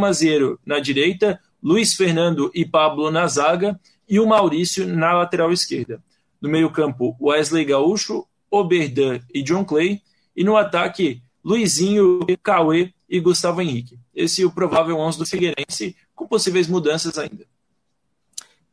[0.66, 6.02] na direita, Luiz Fernando e Pablo na zaga e o Maurício na lateral esquerda.
[6.42, 10.02] No meio-campo, Wesley Gaúcho, Oberdan e John Clay.
[10.36, 14.00] E no ataque, Luizinho, Cauê e Gustavo Henrique.
[14.16, 17.46] Esse é o provável 11 do Figueirense, com possíveis mudanças ainda.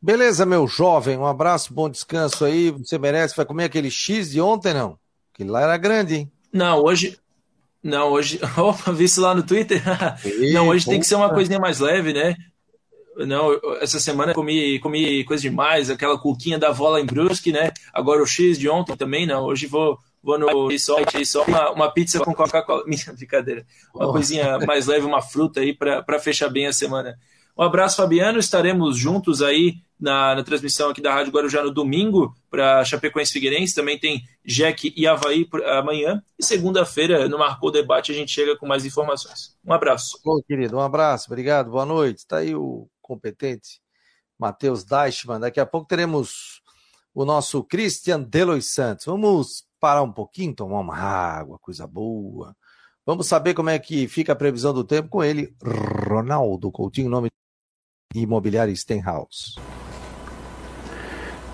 [0.01, 2.69] Beleza, meu jovem, um abraço, bom descanso aí.
[2.71, 3.35] Você merece.
[3.35, 4.97] Vai comer aquele X de ontem, não?
[5.33, 6.31] Aquele lá era grande, hein?
[6.53, 7.17] Não, hoje.
[7.81, 8.39] Não, hoje.
[8.57, 9.81] Opa, vi isso lá no Twitter.
[10.23, 12.35] Ei, não, hoje tem que ser uma coisinha mais leve, né?
[13.15, 17.71] Não, essa semana comi, comi coisa demais, aquela cuquinha da vola em Brusque, né?
[17.91, 19.45] Agora o X de ontem também, não.
[19.45, 22.83] Hoje vou, vou no só, só uma, uma pizza com Coca-Cola.
[22.85, 23.65] Minha brincadeira.
[23.95, 27.17] Uma coisinha mais leve, uma fruta aí para fechar bem a semana.
[27.57, 28.37] Um abraço, Fabiano.
[28.37, 33.73] Estaremos juntos aí na, na transmissão aqui da Rádio Guarujá no domingo para Chapecoense Figueirense.
[33.73, 36.21] Também tem Jack e Havaí amanhã.
[36.37, 39.57] E segunda-feira, no Marcou Debate, a gente chega com mais informações.
[39.65, 40.19] Um abraço.
[40.23, 41.25] Bom, querido, um abraço.
[41.27, 41.71] Obrigado.
[41.71, 42.19] Boa noite.
[42.19, 43.81] Está aí o competente
[44.37, 45.39] Matheus Deichmann.
[45.39, 46.61] Daqui a pouco teremos
[47.11, 49.07] o nosso Christian Delois Santos.
[49.07, 52.55] Vamos parar um pouquinho, tomar uma água, coisa boa.
[53.03, 55.55] Vamos saber como é que fica a previsão do tempo com ele,
[56.07, 57.31] Ronaldo Coutinho, nome
[58.21, 59.55] imobiliário Stenhouse.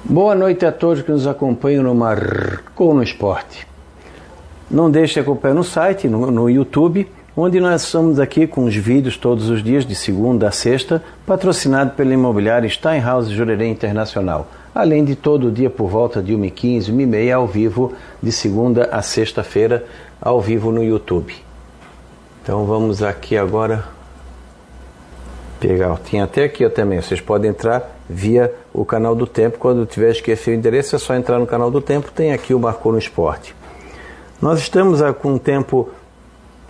[0.03, 3.65] Boa noite a todos que nos acompanham no Marcou no Esporte.
[4.69, 8.75] Não deixe de acompanhar no site, no, no YouTube, onde nós estamos aqui com os
[8.75, 14.47] vídeos todos os dias, de segunda a sexta, patrocinado pela imobiliária Steinhaus Jurerê Internacional.
[14.75, 19.85] Além de todo dia por volta de 1h15, 1h30 ao vivo, de segunda a sexta-feira,
[20.21, 21.33] ao vivo no YouTube.
[22.41, 23.92] Então vamos aqui agora
[25.67, 25.97] pegar.
[26.03, 27.01] Tinha até aqui também.
[27.01, 29.57] Vocês podem entrar via o canal do Tempo.
[29.57, 32.11] Quando tiver esquecido o endereço, é só entrar no canal do Tempo.
[32.11, 33.55] Tem aqui o Marcou no Esporte.
[34.41, 35.89] Nós estamos com um tempo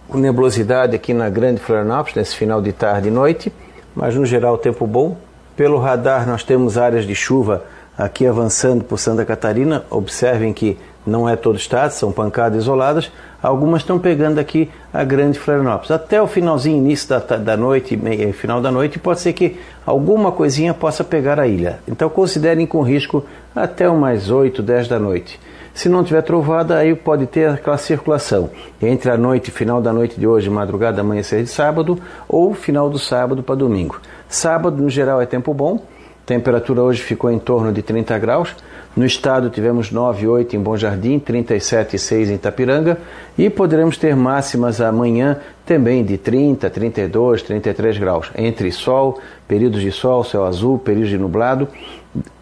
[0.07, 3.51] com nebulosidade aqui na Grande Florianópolis, nesse final de tarde e noite,
[3.95, 5.17] mas no geral tempo bom.
[5.55, 7.65] Pelo radar nós temos áreas de chuva
[7.97, 9.85] aqui avançando por Santa Catarina.
[9.89, 13.11] Observem que não é todo estado, são pancadas isoladas.
[13.41, 15.91] Algumas estão pegando aqui a Grande Florianópolis.
[15.91, 17.99] Até o finalzinho, início da, da noite,
[18.33, 21.79] final da noite, pode ser que alguma coisinha possa pegar a ilha.
[21.87, 25.39] Então considerem com risco até umas 8, 10 da noite.
[25.73, 30.19] Se não tiver trovada, aí pode ter aquela circulação entre a noite, final da noite
[30.19, 33.99] de hoje, madrugada, amanhecer de sábado, ou final do sábado para domingo.
[34.29, 35.83] Sábado, no geral, é tempo bom.
[36.27, 38.55] Temperatura hoje ficou em torno de 30 graus.
[38.95, 42.99] No estado tivemos 9,8 em Bom Jardim, 37,6 em Itapiranga
[43.35, 48.31] e poderemos ter máximas amanhã também de 30, 32, 33 graus.
[48.37, 51.67] Entre sol, períodos de sol, céu azul, períodos de nublado.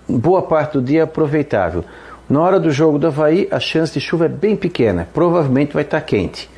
[0.09, 1.85] Boa parte do dia aproveitável.
[2.29, 5.83] Na hora do jogo do Havaí, a chance de chuva é bem pequena, provavelmente vai
[5.83, 6.49] estar quente.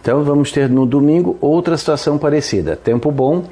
[0.00, 2.76] Então vamos ter no domingo outra situação parecida.
[2.76, 3.44] Tempo bom,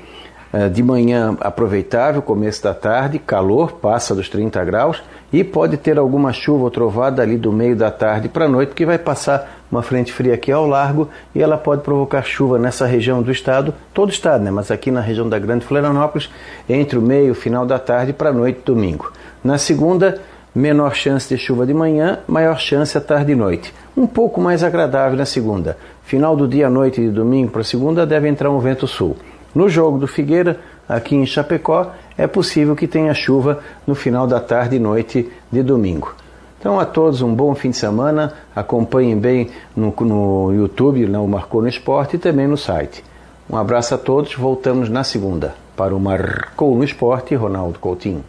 [0.73, 6.33] de manhã aproveitável, começo da tarde, calor, passa dos 30 graus e pode ter alguma
[6.33, 9.83] chuva ou trovada ali do meio da tarde para a noite, porque vai passar uma
[9.83, 14.09] frente fria aqui ao largo e ela pode provocar chuva nessa região do estado, todo
[14.09, 14.51] o estado, né?
[14.51, 16.31] mas aqui na região da Grande Florianópolis,
[16.69, 19.13] entre o meio e o final da tarde para a noite domingo.
[19.43, 20.21] Na segunda,
[20.55, 23.75] menor chance de chuva de manhã, maior chance à tarde e noite.
[23.97, 25.77] Um pouco mais agradável na segunda.
[26.05, 29.17] Final do dia à noite de domingo para segunda deve entrar um vento sul.
[29.57, 34.39] No jogo do Figueira, aqui em Chapecó, é possível que tenha chuva no final da
[34.39, 36.15] tarde e noite de domingo.
[36.61, 41.63] Então a todos um bom fim de semana, acompanhem bem no, no YouTube, no Marcou
[41.63, 43.03] no Esporte e também no site.
[43.49, 45.55] Um abraço a todos, voltamos na segunda.
[45.75, 48.23] Para o Marcou no Esporte, Ronaldo Coutinho.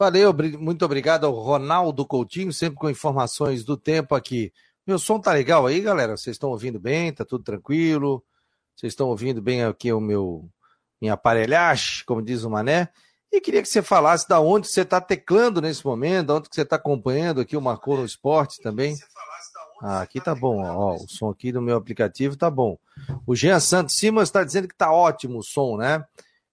[0.00, 4.50] Valeu, muito obrigado ao Ronaldo Coutinho, sempre com informações do tempo aqui.
[4.86, 6.16] Meu som tá legal aí, galera?
[6.16, 7.12] Vocês estão ouvindo bem?
[7.12, 8.24] Tá tudo tranquilo?
[8.76, 10.50] Vocês estão ouvindo bem aqui o meu
[11.00, 12.90] minha aparelhagem, como diz o Mané?
[13.32, 16.76] E queria que você falasse da onde você está teclando nesse momento, onde você está
[16.76, 18.94] acompanhando aqui o Marcou no Esporte também.
[19.82, 22.78] Ah, aqui tá bom, ó, o som aqui do meu aplicativo tá bom.
[23.26, 26.04] O Jean Santos Simas está dizendo que tá ótimo o som, né?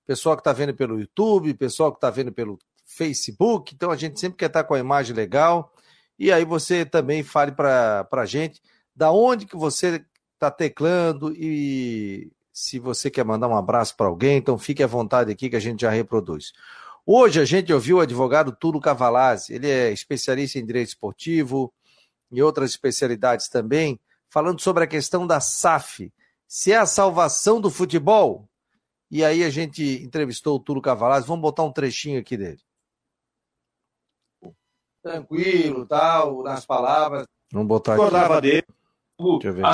[0.05, 4.19] Pessoal que está vendo pelo YouTube, pessoal que está vendo pelo Facebook, então a gente
[4.19, 5.73] sempre quer estar com a imagem legal.
[6.17, 8.61] E aí você também fale para a gente
[8.95, 10.05] da onde que você
[10.43, 15.31] está teclando e se você quer mandar um abraço para alguém, então fique à vontade
[15.31, 16.51] aqui que a gente já reproduz.
[17.05, 21.73] Hoje a gente ouviu o advogado Tulo Cavalazzi, ele é especialista em direito esportivo
[22.31, 26.11] e outras especialidades também, falando sobre a questão da SAF,
[26.47, 28.47] se é a salvação do futebol.
[29.09, 32.59] E aí a gente entrevistou o Tulo Cavalazzi, vamos botar um trechinho aqui dele
[35.03, 37.27] tranquilo, tal, nas palavras.
[37.51, 38.01] Vamos botar aqui.
[38.41, 38.67] dele.
[39.19, 39.65] Deixa eu ver.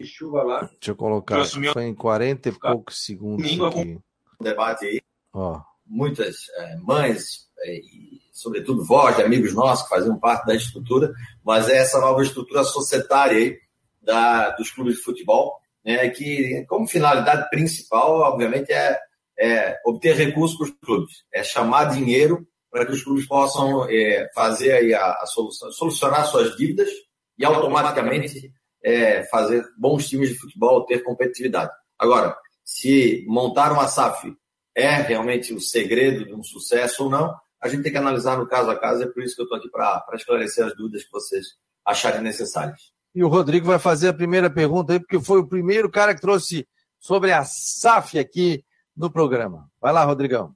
[0.00, 0.60] Assim, chuva lá.
[0.60, 1.44] Deixa eu colocar.
[1.44, 3.46] Foi em 40 e poucos segundos.
[3.60, 3.98] Aqui.
[4.40, 5.02] debate aí.
[5.32, 5.60] Ó.
[5.86, 11.12] Muitas é, mães, é, e sobretudo vós, amigos nossos que faziam parte da estrutura,
[11.44, 13.58] mas é essa nova estrutura societária aí
[14.00, 18.98] da, dos clubes de futebol, né, que como finalidade principal, obviamente, é,
[19.38, 24.30] é obter recursos para os clubes, é chamar dinheiro para que os clubes possam é,
[24.32, 26.88] fazer aí a, a solução, solucionar suas dívidas
[27.36, 31.70] e automaticamente é, fazer bons times de futebol, ter competitividade.
[31.98, 34.34] Agora, se montar uma SAF
[34.74, 38.46] é realmente o segredo de um sucesso ou não, a gente tem que analisar no
[38.46, 41.12] caso a caso, é por isso que eu estou aqui para esclarecer as dúvidas que
[41.12, 41.46] vocês
[41.84, 42.92] acharem necessárias.
[43.14, 46.20] E o Rodrigo vai fazer a primeira pergunta aí, porque foi o primeiro cara que
[46.20, 46.66] trouxe
[46.98, 48.64] sobre a SAF aqui
[48.96, 49.68] no programa.
[49.80, 50.52] Vai lá, Rodrigão.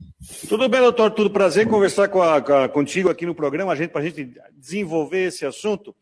[0.49, 1.11] Tudo bem, doutor?
[1.11, 4.05] Tudo prazer conversar com a, com a, contigo aqui no programa, a gente, para a
[4.05, 5.95] gente desenvolver esse assunto.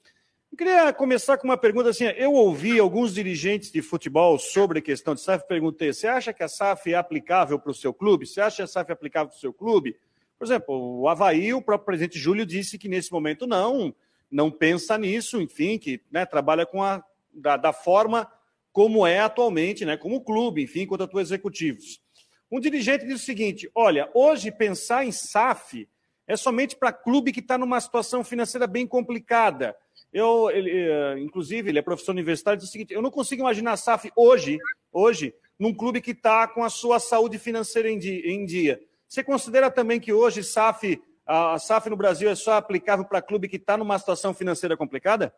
[0.53, 2.05] Eu queria começar com uma pergunta assim.
[2.05, 5.49] Eu ouvi alguns dirigentes de futebol sobre a questão de SAF.
[5.49, 8.27] Perguntei: você acha que a SAF é aplicável para o seu clube?
[8.27, 9.97] Você acha que a SAF é aplicável para o seu clube?
[10.39, 13.95] Por exemplo, o Havaí, o próprio presidente Júlio disse que nesse momento não,
[14.31, 18.31] não pensa nisso, enfim, que né, trabalha com a da, da, forma
[18.75, 22.03] como é atualmente, né, como clube, enfim, quanto a executivos.
[22.51, 25.89] Um dirigente diz o seguinte: olha, hoje pensar em SAF
[26.27, 29.75] é somente para clube que está numa situação financeira bem complicada.
[30.13, 33.73] Eu, ele, eh, inclusive, ele é professor universitário, diz o seguinte: eu não consigo imaginar
[33.73, 34.59] a SAF hoje,
[34.93, 38.81] hoje, num clube que está com a sua saúde financeira em dia, em dia.
[39.09, 43.49] Você considera também que hoje SAF, a SAF no Brasil é só aplicável para clube
[43.49, 45.35] que está numa situação financeira complicada?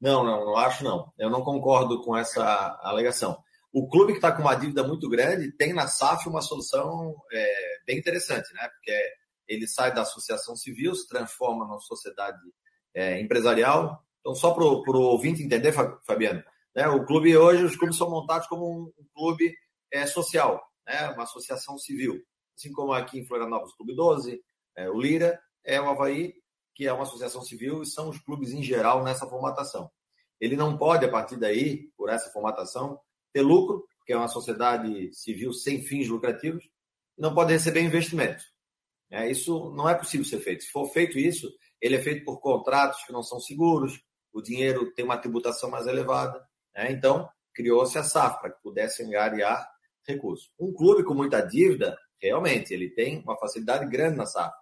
[0.00, 1.12] Não, não, não acho não.
[1.18, 3.36] Eu não concordo com essa alegação.
[3.72, 7.80] O clube que está com uma dívida muito grande tem na SAF uma solução é,
[7.86, 8.68] bem interessante, né?
[8.68, 8.96] Porque
[9.46, 12.38] ele sai da associação civil, se transforma numa sociedade
[12.98, 14.02] é, empresarial.
[14.20, 15.72] Então, só para o ouvinte entender,
[16.04, 16.42] Fabiano,
[16.74, 19.54] né, o clube hoje, os clubes são montados como um, um clube
[19.92, 22.20] é, social, né, uma associação civil.
[22.56, 24.42] Assim como aqui em Florianópolis, o Clube 12,
[24.76, 26.34] é, o Lira, é o Havaí,
[26.74, 29.88] que é uma associação civil, e são os clubes em geral nessa formatação.
[30.40, 32.98] Ele não pode, a partir daí, por essa formatação,
[33.32, 36.68] ter lucro, porque é uma sociedade civil sem fins lucrativos,
[37.16, 38.44] não pode receber investimentos.
[39.10, 40.64] É, isso não é possível ser feito.
[40.64, 41.48] Se for feito isso,
[41.80, 44.00] ele é feito por contratos que não são seguros,
[44.32, 46.44] o dinheiro tem uma tributação mais elevada.
[46.74, 46.92] Né?
[46.92, 49.68] Então, criou-se a SAF para que pudesse angariar
[50.06, 50.50] recursos.
[50.58, 54.54] Um clube com muita dívida, realmente, ele tem uma facilidade grande na SAF.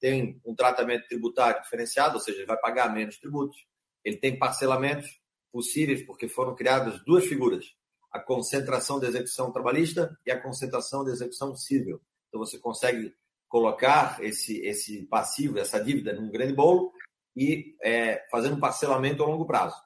[0.00, 3.56] Tem um tratamento tributário diferenciado, ou seja, ele vai pagar menos tributos.
[4.04, 5.08] Ele tem parcelamentos
[5.52, 7.64] possíveis, porque foram criadas duas figuras:
[8.12, 12.00] a concentração de execução trabalhista e a concentração de execução civil.
[12.28, 13.14] Então, você consegue
[13.54, 16.92] colocar esse, esse passivo, essa dívida num grande bolo
[17.36, 19.76] e é, fazer um parcelamento a longo prazo.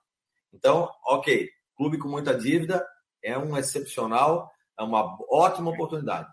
[0.50, 2.82] Então, ok, clube com muita dívida
[3.22, 4.50] é um excepcional,
[4.80, 6.26] é uma ótima oportunidade.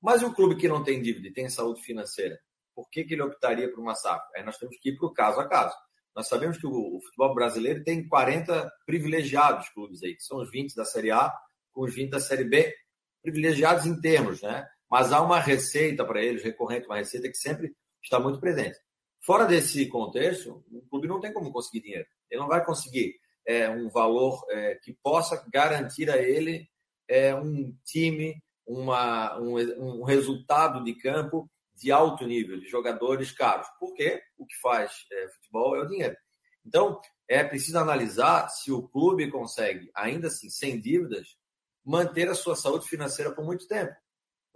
[0.00, 2.40] Mas o clube que não tem dívida e tem saúde financeira,
[2.74, 4.24] por que, que ele optaria por uma SAF?
[4.34, 5.76] Aí nós temos que ir para o caso a caso.
[6.16, 10.74] Nós sabemos que o, futebol brasileiro tem 40 privilegiados clubes aí, que são os 20
[10.74, 11.30] da Série A
[11.70, 12.74] com os 20 da Série B,
[13.20, 14.66] privilegiados em termos, né?
[14.90, 18.78] Mas há uma receita para eles, recorrente, uma receita que sempre está muito presente.
[19.20, 22.06] Fora desse contexto, o clube não tem como conseguir dinheiro.
[22.30, 26.68] Ele não vai conseguir é, um valor é, que possa garantir a ele
[27.08, 33.68] é, um time, uma, um, um resultado de campo de alto nível, de jogadores caros.
[33.78, 36.16] Porque o que faz é, futebol é o dinheiro.
[36.64, 41.36] Então, é preciso analisar se o clube consegue, ainda assim, sem dívidas,
[41.84, 43.94] manter a sua saúde financeira por muito tempo.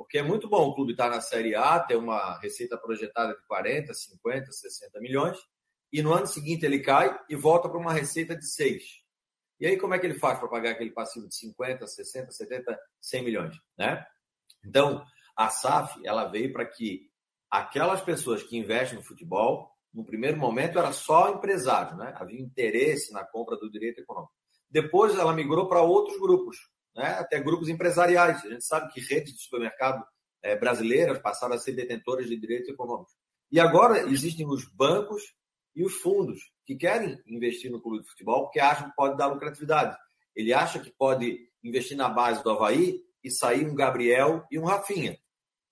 [0.03, 3.47] Porque é muito bom o clube estar na Série A, ter uma receita projetada de
[3.47, 5.38] 40, 50, 60 milhões,
[5.93, 8.83] e no ano seguinte ele cai e volta para uma receita de 6.
[9.61, 12.79] E aí como é que ele faz para pagar aquele passivo de 50, 60, 70,
[13.01, 13.57] 100 milhões?
[13.79, 14.05] Né?
[14.65, 15.05] Então,
[15.37, 17.09] a SAF ela veio para que
[17.49, 22.12] aquelas pessoas que investem no futebol, no primeiro momento era só empresário, né?
[22.17, 24.35] havia interesse na compra do direito econômico.
[24.69, 26.57] Depois ela migrou para outros grupos,
[26.94, 28.44] né, até grupos empresariais.
[28.44, 30.05] A gente sabe que redes de supermercado
[30.42, 33.12] é, brasileiras passaram a ser detentoras de direitos econômicos.
[33.50, 35.22] E agora existem os bancos
[35.74, 39.26] e os fundos que querem investir no clube de futebol porque acham que pode dar
[39.26, 39.96] lucratividade.
[40.35, 44.64] Ele acha que pode investir na base do Havaí e sair um Gabriel e um
[44.64, 45.18] Rafinha.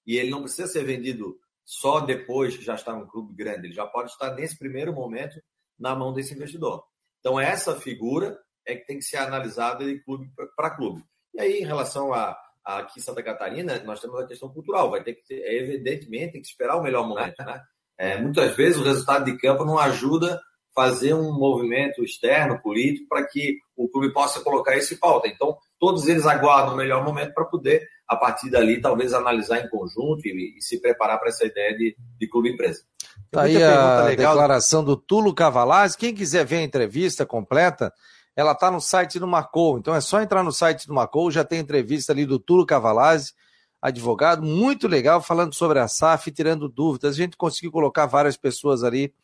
[0.06, 3.66] E ele não precisa ser vendido só depois que já está num clube grande.
[3.66, 5.40] Ele já pode estar nesse primeiro momento
[5.78, 6.84] na mão desse investidor.
[7.20, 11.02] Então, essa figura é que tem que ser analisada de clube para clube.
[11.34, 14.90] E aí, em relação a, a aqui em Santa Catarina, nós temos a questão cultural,
[14.90, 17.60] vai ter que ter, evidentemente, tem que esperar o melhor momento, né?
[17.98, 20.40] É, muitas vezes o resultado de campo não ajuda
[20.74, 25.28] fazer um movimento externo, político, para que o clube possa colocar isso em pauta.
[25.28, 29.68] Então, todos eles aguardam o melhor momento para poder, a partir dali, talvez analisar em
[29.68, 32.82] conjunto e, e se preparar para essa ideia de, de clube-empresa.
[33.30, 34.34] Tá aí a legal.
[34.34, 35.94] declaração do Tulo Cavalaz.
[35.94, 37.92] Quem quiser ver a entrevista completa,
[38.34, 39.78] ela está no site do Marcou.
[39.78, 43.32] Então é só entrar no site do Marcou, já tem entrevista ali do Tulo Cavalazzi,
[43.80, 47.14] advogado, muito legal, falando sobre a SAF, tirando dúvidas.
[47.14, 49.14] A gente conseguiu colocar várias pessoas ali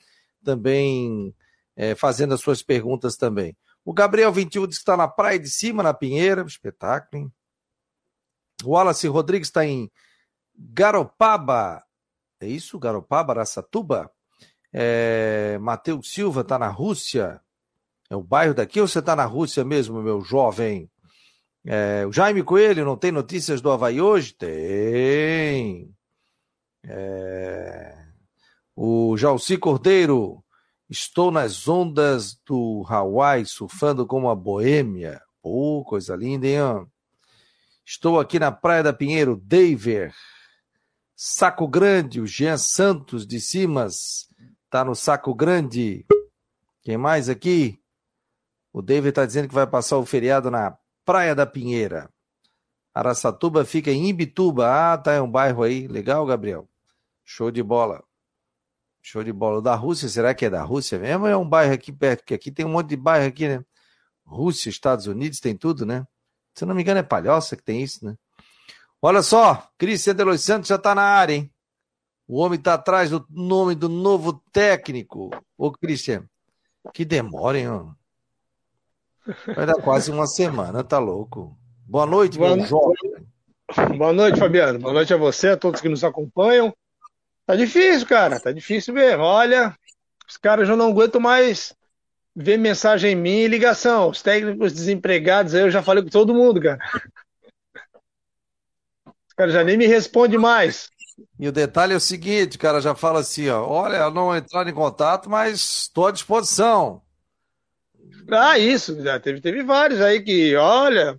[0.42, 1.34] também
[1.76, 3.56] é, fazendo as suas perguntas também.
[3.84, 7.32] O Gabriel 21 diz que está na praia de cima, na Pinheira, espetáculo, hein?
[8.64, 9.90] O Wallace Rodrigues está em
[10.56, 11.84] Garopaba,
[12.40, 12.78] é isso?
[12.78, 14.10] Garopaba, Araçatuba?
[14.72, 17.40] É, Matheus Silva está na Rússia,
[18.08, 20.90] é o bairro daqui ou você está na Rússia mesmo, meu jovem?
[21.64, 24.32] É, o Jaime Coelho, não tem notícias do Havaí hoje?
[24.34, 25.92] Tem.
[26.84, 27.96] É,
[28.76, 30.44] o Jalci Cordeiro,
[30.88, 35.20] estou nas ondas do Hawaii, surfando como a boêmia.
[35.42, 36.86] Pô, coisa linda, hein?
[37.84, 40.14] Estou aqui na Praia da Pinheiro, Daver.
[41.16, 44.28] Saco Grande, o Jean Santos de Simas,
[44.68, 46.04] tá no Saco Grande.
[46.82, 47.80] Quem mais aqui?
[48.76, 52.10] O David está dizendo que vai passar o feriado na Praia da Pinheira.
[52.92, 54.68] Araçatuba fica em Ibituba.
[54.68, 55.88] Ah, tá, é um bairro aí.
[55.88, 56.68] Legal, Gabriel.
[57.24, 58.04] Show de bola.
[59.00, 59.60] Show de bola.
[59.60, 61.26] O da Rússia, será que é da Rússia mesmo?
[61.26, 63.64] É um bairro aqui perto, porque aqui tem um monte de bairro aqui, né?
[64.26, 66.06] Rússia, Estados Unidos, tem tudo, né?
[66.54, 68.14] Se eu não me engano, é Palhoça que tem isso, né?
[69.00, 71.50] Olha só, Cristian de Los Santos já tá na área, hein?
[72.28, 75.30] O homem tá atrás do nome do novo técnico.
[75.56, 76.28] Ô, Cristian,
[76.92, 77.68] que demora, hein?
[79.54, 81.56] Vai dar quase uma semana, tá louco.
[81.86, 83.26] Boa noite, Boa meu jovem.
[83.96, 84.78] Boa noite, Fabiano.
[84.78, 86.72] Boa noite a você, a todos que nos acompanham.
[87.44, 88.38] Tá difícil, cara.
[88.38, 89.22] Tá difícil mesmo.
[89.22, 89.76] Olha,
[90.28, 91.74] os caras já não aguentam mais
[92.34, 94.10] ver mensagem em mim e ligação.
[94.10, 96.78] Os técnicos desempregados aí eu já falei com todo mundo, cara.
[99.06, 100.90] Os caras já nem me respondem mais.
[101.38, 104.68] E o detalhe é o seguinte, o cara já fala assim, ó, olha, não entrar
[104.68, 107.00] em contato, mas estou à disposição.
[108.30, 111.16] Ah, isso, já teve, teve vários aí que, olha,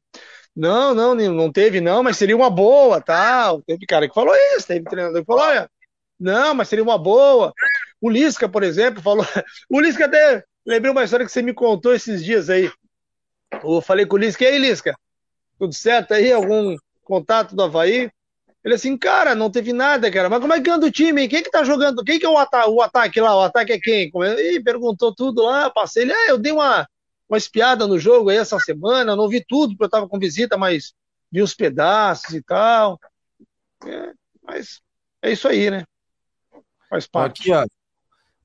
[0.56, 3.62] não, não, não teve não, mas seria uma boa, tal.
[3.62, 5.70] Teve cara que falou isso, teve treinador que falou, olha,
[6.20, 7.54] não, mas seria uma boa.
[8.02, 9.26] O Lisca, por exemplo, falou.
[9.70, 10.44] O Lisca até.
[10.66, 12.72] Lembrei uma história que você me contou esses dias aí.
[13.64, 14.96] Eu falei com o Lisca, e aí, Lisca?
[15.60, 16.32] Tudo certo aí?
[16.32, 18.12] Algum contato do Havaí?
[18.64, 20.30] Ele assim, cara, não teve nada, cara.
[20.30, 21.28] Mas como é que anda o time?
[21.28, 22.04] Quem que tá jogando?
[22.04, 23.36] Quem que é o, ata o ataque lá?
[23.38, 24.12] O ataque é quem?
[24.40, 26.14] E perguntou tudo lá, passei ele.
[26.14, 26.88] Ah, eu dei uma,
[27.30, 30.58] uma espiada no jogo aí essa semana, não vi tudo, porque eu tava com visita,
[30.58, 30.94] mas
[31.32, 33.00] vi os pedaços e tal.
[33.86, 34.12] É,
[34.44, 34.82] mas
[35.22, 35.84] é isso aí, né?
[36.90, 37.42] Faz parte.
[37.42, 37.66] Aqui, ó.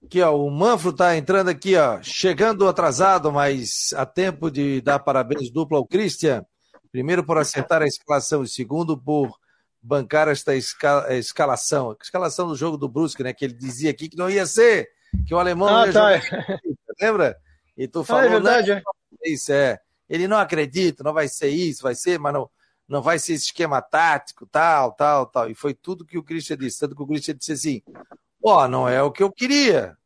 [0.05, 4.99] Aqui, ó, o Manfro tá entrando aqui, ó, chegando atrasado, mas a tempo de dar
[4.99, 6.45] parabéns duplo ao Christian.
[6.91, 9.33] Primeiro por acertar a escalação e segundo por
[9.81, 11.97] bancar esta escala, escalação.
[12.03, 13.33] Escalação do jogo do Brusque, né?
[13.33, 14.89] Que ele dizia aqui que não ia ser,
[15.27, 16.21] que o alemão ah, tá.
[17.01, 17.37] Lembra?
[17.77, 18.83] E tu falou, ah, é verdade, é.
[19.25, 19.79] isso é.
[20.09, 22.51] Ele não acredita, não vai ser isso, vai ser, mas não,
[22.87, 25.51] não vai ser esse esquema tático, tal, tal, tal.
[25.51, 26.81] E foi tudo que o Christian disse.
[26.81, 27.83] Tanto que o Christian disse assim:
[28.45, 29.97] Ó, oh, não é o que eu queria.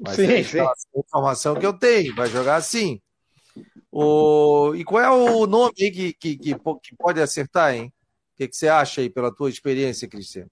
[0.00, 0.60] Mas sim, é sim.
[0.60, 3.00] a informação que eu tenho, vai jogar assim.
[3.90, 4.74] O...
[4.74, 7.92] E qual é o nome que, que, que, que pode acertar, hein?
[8.34, 10.50] O que, que você acha aí pela tua experiência, Cristiano?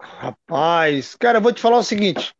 [0.00, 2.32] Rapaz, cara, eu vou te falar o seguinte.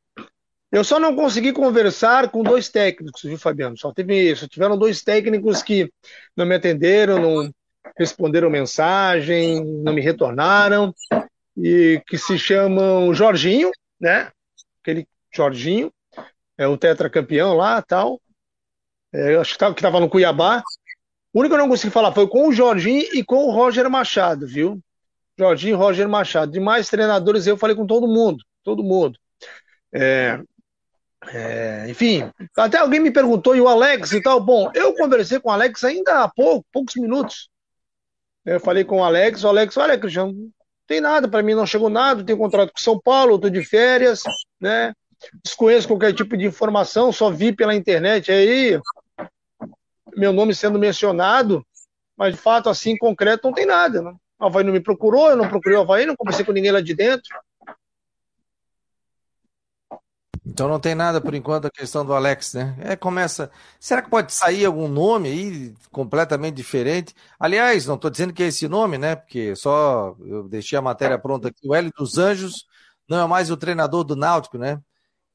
[0.73, 3.77] Eu só não consegui conversar com dois técnicos, viu, Fabiano?
[3.77, 5.93] Só teve Só tiveram dois técnicos que
[6.37, 7.51] não me atenderam, não
[7.99, 10.95] responderam mensagem, não me retornaram,
[11.57, 14.33] e que se chamam Jorginho né?
[14.81, 15.93] Aquele Jorginho,
[16.57, 18.21] é o tetracampeão lá tal.
[19.12, 20.62] É, acho que estava no Cuiabá.
[21.33, 23.89] O único que eu não consegui falar foi com o Jorginho e com o Roger
[23.91, 24.81] Machado, viu?
[25.39, 26.51] Jorginho e Roger Machado.
[26.51, 29.18] Demais treinadores eu falei com todo mundo, todo mundo.
[29.93, 30.41] É,
[31.29, 34.41] é, enfim, até alguém me perguntou, e o Alex e tal?
[34.41, 37.51] Bom, eu conversei com o Alex ainda há pouco, poucos minutos.
[38.45, 40.51] Eu falei com o Alex, o Alex, olha, Cristiano,
[40.87, 44.23] tem nada, para mim não chegou nada, tenho contrato com São Paulo, estou de férias,
[44.61, 44.93] né?
[45.45, 48.81] Desconheço qualquer tipo de informação, só vi pela internet aí
[50.16, 51.64] meu nome sendo mencionado,
[52.16, 54.03] mas de fato, assim, concreto, não tem nada.
[54.03, 54.12] Né?
[54.39, 56.81] O Havaí não me procurou, eu não procurei o Havaí, não conversei com ninguém lá
[56.81, 57.35] de dentro.
[60.51, 62.76] Então não tem nada por enquanto a questão do Alex, né?
[62.80, 63.53] É, começa.
[63.78, 67.14] Será que pode sair algum nome aí completamente diferente?
[67.38, 69.14] Aliás, não estou dizendo que é esse nome, né?
[69.14, 71.68] Porque só eu deixei a matéria pronta aqui.
[71.68, 72.66] O Hélio dos Anjos
[73.09, 74.80] não é mais o treinador do Náutico, né?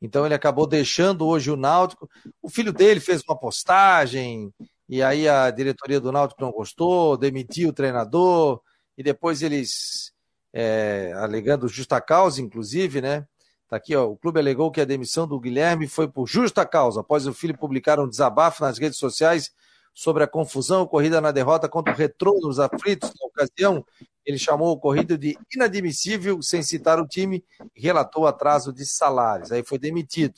[0.01, 2.09] Então ele acabou deixando hoje o Náutico.
[2.41, 4.53] O filho dele fez uma postagem
[4.89, 8.61] e aí a diretoria do Náutico não gostou, demitiu o treinador
[8.97, 10.11] e depois eles,
[10.51, 13.25] é, alegando justa causa, inclusive, né?
[13.67, 14.05] Tá aqui, ó.
[14.05, 17.57] O clube alegou que a demissão do Guilherme foi por justa causa, após o filho
[17.57, 19.51] publicar um desabafo nas redes sociais
[19.93, 23.11] sobre a confusão ocorrida na derrota contra o Retrô nos aflitos.
[23.19, 23.83] Na ocasião,
[24.25, 27.43] ele chamou o ocorrido de inadmissível, sem citar o time,
[27.75, 29.51] e relatou atraso de salários.
[29.51, 30.35] Aí foi demitido.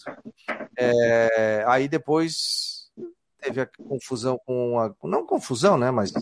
[0.78, 2.91] É, aí depois
[3.41, 4.93] teve a confusão com a.
[5.03, 5.89] Não confusão, né?
[5.89, 6.13] Mas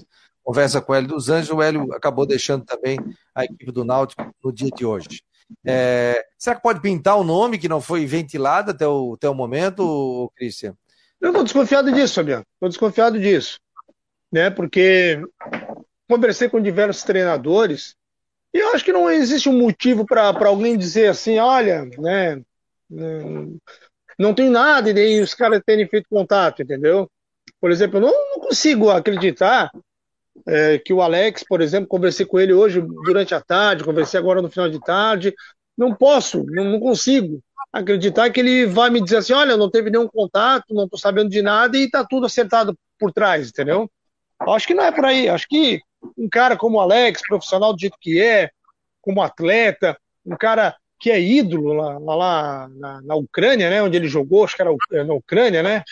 [0.44, 2.98] conversa com o Hélio dos Anjos, o Hélio acabou deixando também
[3.34, 5.22] a equipe do Náutico no dia de hoje.
[5.66, 9.36] É, será que pode pintar o nome que não foi ventilado até o, até o
[9.36, 10.76] momento, Cristian?
[11.20, 12.46] Eu estou desconfiado disso, Fabiano.
[12.54, 13.60] Estou desconfiado disso.
[14.32, 14.50] Né?
[14.50, 15.22] Porque
[16.08, 17.96] conversei com diversos treinadores
[18.56, 22.42] e eu acho que não existe um motivo para alguém dizer assim, olha, né,
[24.18, 27.12] não tem nada e os caras terem feito contato, entendeu?
[27.60, 29.70] Por exemplo, eu não, não consigo acreditar
[30.48, 34.42] é, que o Alex, por exemplo, conversei com ele hoje durante a tarde, conversei agora
[34.42, 35.34] no final de tarde.
[35.78, 40.08] Não posso, não, consigo acreditar que ele vai me dizer assim: olha, não teve nenhum
[40.08, 43.90] contato, não estou sabendo de nada e está tudo acertado por trás, entendeu?
[44.40, 45.30] Acho que não é por aí.
[45.30, 45.80] Acho que
[46.18, 48.50] um cara como o Alex, profissional do jeito que é,
[49.02, 53.82] como atleta, um cara que é ídolo lá, lá, lá na, na, Ucrânia, né?
[53.82, 55.84] Onde ele jogou, acho que era na Ucrânia, né?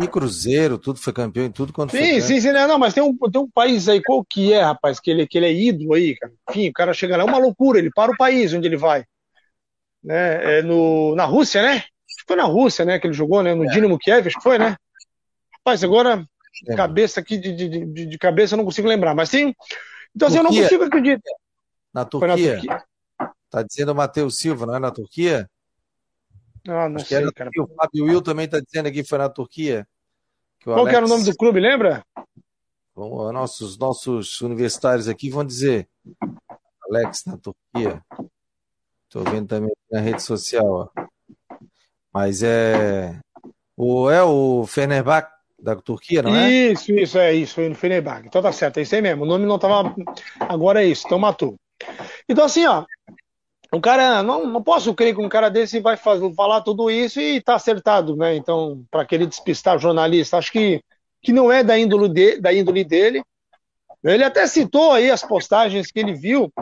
[0.00, 2.20] E Cruzeiro, tudo foi campeão em tudo quanto sim, foi.
[2.20, 2.66] Sim, sim, né?
[2.66, 5.36] não, mas tem um, tem um país aí, qual que é, rapaz, que ele, que
[5.36, 6.32] ele é ídolo aí, cara.
[6.48, 9.04] Enfim, o cara chega lá, é uma loucura, ele para o país onde ele vai.
[10.02, 10.58] Né?
[10.58, 11.84] É no, na Rússia, né?
[12.26, 13.54] Foi na Rússia, né, que ele jogou, né?
[13.54, 13.68] No é.
[13.68, 14.76] Dinamo Kiev, acho que foi, né?
[15.58, 16.24] Rapaz, agora,
[16.68, 16.74] é.
[16.74, 19.54] cabeça aqui, de, de, de, de, cabeça, eu não consigo lembrar, mas tem.
[20.14, 21.32] Então, assim, eu não consigo acreditar.
[21.92, 22.28] Na Turquia.
[22.28, 22.84] na Turquia.
[23.50, 25.48] Tá dizendo o Matheus Silva, não é na Turquia?
[26.68, 27.50] Ah, não Acho sei, cara.
[27.58, 29.86] O Fábio Will também está dizendo aqui que foi na Turquia.
[30.58, 30.90] Que Qual Alex...
[30.90, 32.04] que era o nome do clube, lembra?
[32.94, 35.88] Vamos, nossos, nossos universitários aqui vão dizer.
[36.88, 38.02] Alex na Turquia.
[39.04, 40.64] Estou vendo também na rede social.
[40.66, 40.88] Ó.
[42.12, 43.18] Mas é.
[43.76, 46.50] O, é o Fenerbahçe da Turquia, não é?
[46.50, 48.26] Isso, isso, é isso, foi no Fenerbahçe.
[48.26, 49.22] Então tá certo, é isso aí mesmo.
[49.22, 49.94] O nome não estava.
[50.40, 51.56] Agora é isso, então matou.
[52.28, 52.84] Então, assim, ó,
[53.74, 57.18] o cara, não, não posso crer que um cara desse vai fazer, falar tudo isso
[57.18, 58.36] e tá acertado, né?
[58.36, 60.82] Então, para querer despistar jornalista, acho que,
[61.22, 63.22] que não é da índole, de, da índole dele.
[64.04, 66.52] Ele até citou aí as postagens que ele viu,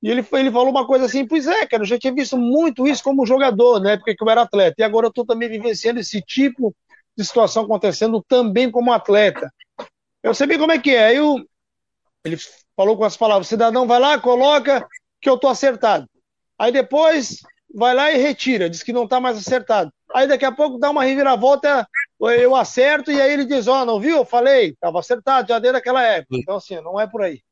[0.00, 2.86] e ele, ele falou uma coisa assim, pois é, cara, eu já tinha visto muito
[2.86, 5.98] isso como jogador, na época que eu era atleta, e agora eu estou também vivenciando
[5.98, 6.72] esse tipo
[7.16, 9.52] de situação acontecendo também como atleta.
[10.22, 11.18] Eu sei bem como é que é.
[11.18, 11.44] Eu,
[12.24, 12.36] ele
[12.76, 14.86] falou com as palavras, cidadão, vai lá, coloca
[15.20, 16.06] que eu tô acertado.
[16.58, 17.40] Aí depois
[17.74, 19.92] vai lá e retira, diz que não está mais acertado.
[20.14, 21.88] Aí daqui a pouco dá uma reviravolta,
[22.20, 24.18] eu acerto e aí ele diz: Ó, oh, não viu?
[24.18, 26.36] Eu falei, estava acertado já desde aquela época.
[26.36, 27.42] Então, assim, não é por aí.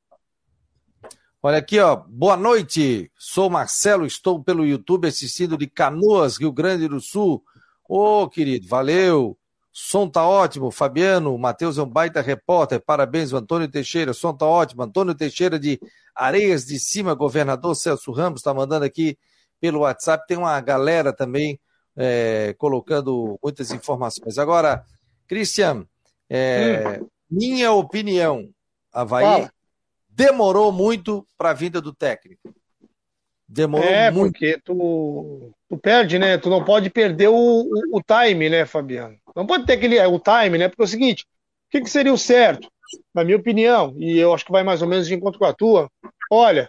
[1.42, 1.96] Olha aqui, ó.
[1.96, 3.10] Boa noite.
[3.18, 7.42] Sou Marcelo, estou pelo YouTube assistindo de Canoas, Rio Grande do Sul.
[7.88, 9.36] Ô, oh, querido, valeu.
[9.72, 11.36] Som tá ótimo, Fabiano.
[11.38, 12.80] Matheus é um baita repórter.
[12.80, 14.12] Parabéns, Antônio Teixeira.
[14.12, 14.82] Som tá ótimo.
[14.82, 15.80] Antônio Teixeira de
[16.14, 19.16] Areias de Cima, governador Celso Ramos, está mandando aqui
[19.58, 20.26] pelo WhatsApp.
[20.26, 21.58] Tem uma galera também
[21.96, 24.36] é, colocando muitas informações.
[24.36, 24.84] Agora,
[25.26, 25.86] Cristian,
[26.28, 27.08] é, hum.
[27.30, 28.50] minha opinião,
[28.92, 29.52] Havaí Fala.
[30.06, 32.54] demorou muito para a vinda do técnico.
[33.52, 34.32] Demorou é, muito.
[34.32, 36.38] porque tu, tu perde, né?
[36.38, 39.14] Tu não pode perder o, o, o time, né, Fabiano?
[39.36, 40.68] Não pode ter aquele o time, né?
[40.68, 42.66] Porque é o seguinte, o que, que seria o certo?
[43.14, 45.52] Na minha opinião, e eu acho que vai mais ou menos de encontro com a
[45.52, 45.90] tua,
[46.30, 46.66] olha,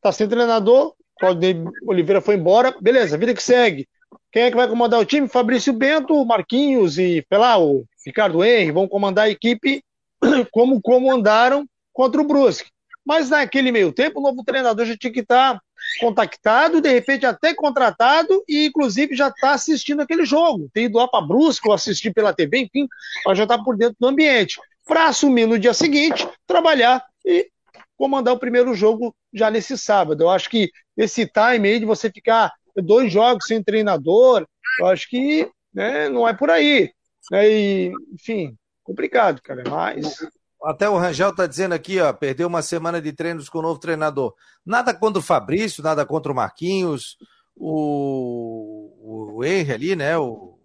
[0.00, 3.88] tá sem treinador, Claudio Oliveira foi embora, beleza, vida que segue.
[4.30, 5.28] Quem é que vai comandar o time?
[5.28, 9.82] Fabrício Bento, Marquinhos e, sei lá, o Ricardo Henry vão comandar a equipe
[10.52, 12.70] como comandaram contra o Brusque.
[13.04, 15.60] Mas naquele meio tempo, o novo treinador já tinha que estar tá
[15.98, 20.70] contactado, de repente até contratado e inclusive já está assistindo aquele jogo.
[20.72, 22.86] Tem ido lá para Brusque ou assistir pela TV, enfim,
[23.34, 24.60] já está por dentro do ambiente.
[24.86, 27.48] Para assumir no dia seguinte, trabalhar e
[27.96, 30.22] comandar o primeiro jogo já nesse sábado.
[30.22, 34.46] Eu acho que esse time aí de você ficar dois jogos sem treinador,
[34.78, 36.90] eu acho que né, não é por aí.
[37.30, 39.62] Né, e, enfim, complicado, cara.
[39.68, 40.16] Mas
[40.64, 43.80] até o Rangel está dizendo aqui, ó, perdeu uma semana de treinos com o novo
[43.80, 44.34] treinador.
[44.64, 47.16] Nada contra o Fabrício, nada contra o Marquinhos,
[47.56, 50.16] o, o Henry ali, né?
[50.18, 50.58] O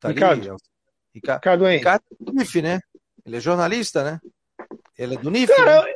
[0.00, 0.40] tá Ricardo.
[0.40, 0.56] Ali,
[1.14, 1.78] Ricardo, Ricardo Henry.
[1.78, 2.80] Ricardo do NIF, né?
[3.24, 4.20] Ele é jornalista, né?
[4.98, 5.54] Ele é do NIF.
[5.54, 5.92] Cara, né?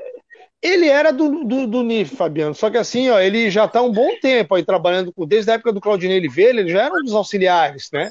[0.63, 2.55] ele era do, do, do, NIF, Fabiano.
[2.55, 5.55] Só que assim, ó, ele já está um bom tempo aí trabalhando com, desde a
[5.55, 8.11] época do Claudinei Oliveira, ele já era um dos auxiliares, né?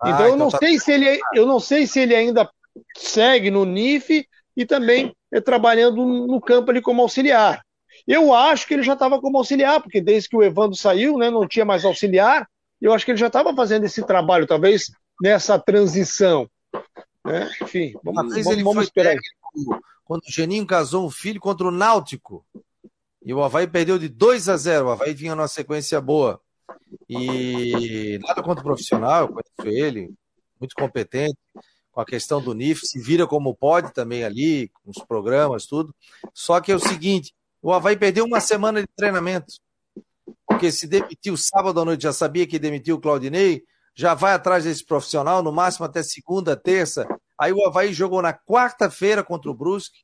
[0.00, 0.58] Ah, então, eu então não tá...
[0.58, 2.48] sei se ele, eu não sei se ele ainda
[2.96, 4.26] segue no NIF
[4.56, 7.64] e também é, trabalhando no campo ali como auxiliar.
[8.06, 11.30] Eu acho que ele já estava como auxiliar, porque desde que o Evandro saiu, né,
[11.30, 12.48] não tinha mais auxiliar,
[12.80, 14.90] eu acho que ele já estava fazendo esse trabalho, talvez
[15.20, 16.48] nessa transição.
[17.24, 17.50] Né?
[17.62, 19.16] Enfim, vamos, vamos, vamos esperar.
[20.04, 22.44] Quando o Geninho casou um filho contra o Náutico.
[23.24, 24.86] E o Havaí perdeu de 2 a 0.
[24.86, 26.38] O Havaí vinha numa sequência boa.
[27.08, 30.12] E nada contra o profissional, eu conheço ele,
[30.60, 31.38] muito competente
[31.94, 35.94] com a questão do NIF, se vira como pode também ali, com os programas, tudo.
[36.34, 37.32] Só que é o seguinte:
[37.62, 39.54] o Havaí perdeu uma semana de treinamento.
[40.46, 43.62] Porque se demitiu sábado à noite, já sabia que demitiu o Claudinei,
[43.94, 47.06] já vai atrás desse profissional, no máximo até segunda, terça.
[47.38, 50.00] Aí o Havaí jogou na quarta-feira contra o Brusque.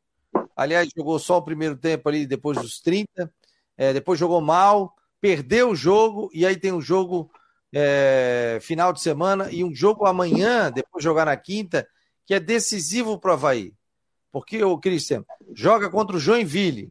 [0.54, 3.32] Aliás, jogou só o primeiro tempo ali, depois dos 30.
[3.76, 7.30] É, depois jogou mal, perdeu o jogo, e aí tem um jogo
[7.74, 11.86] é, final de semana e um jogo amanhã, depois jogar na quinta,
[12.26, 13.72] que é decisivo para o Havaí.
[14.32, 16.90] Porque o Christian joga contra o Joinville.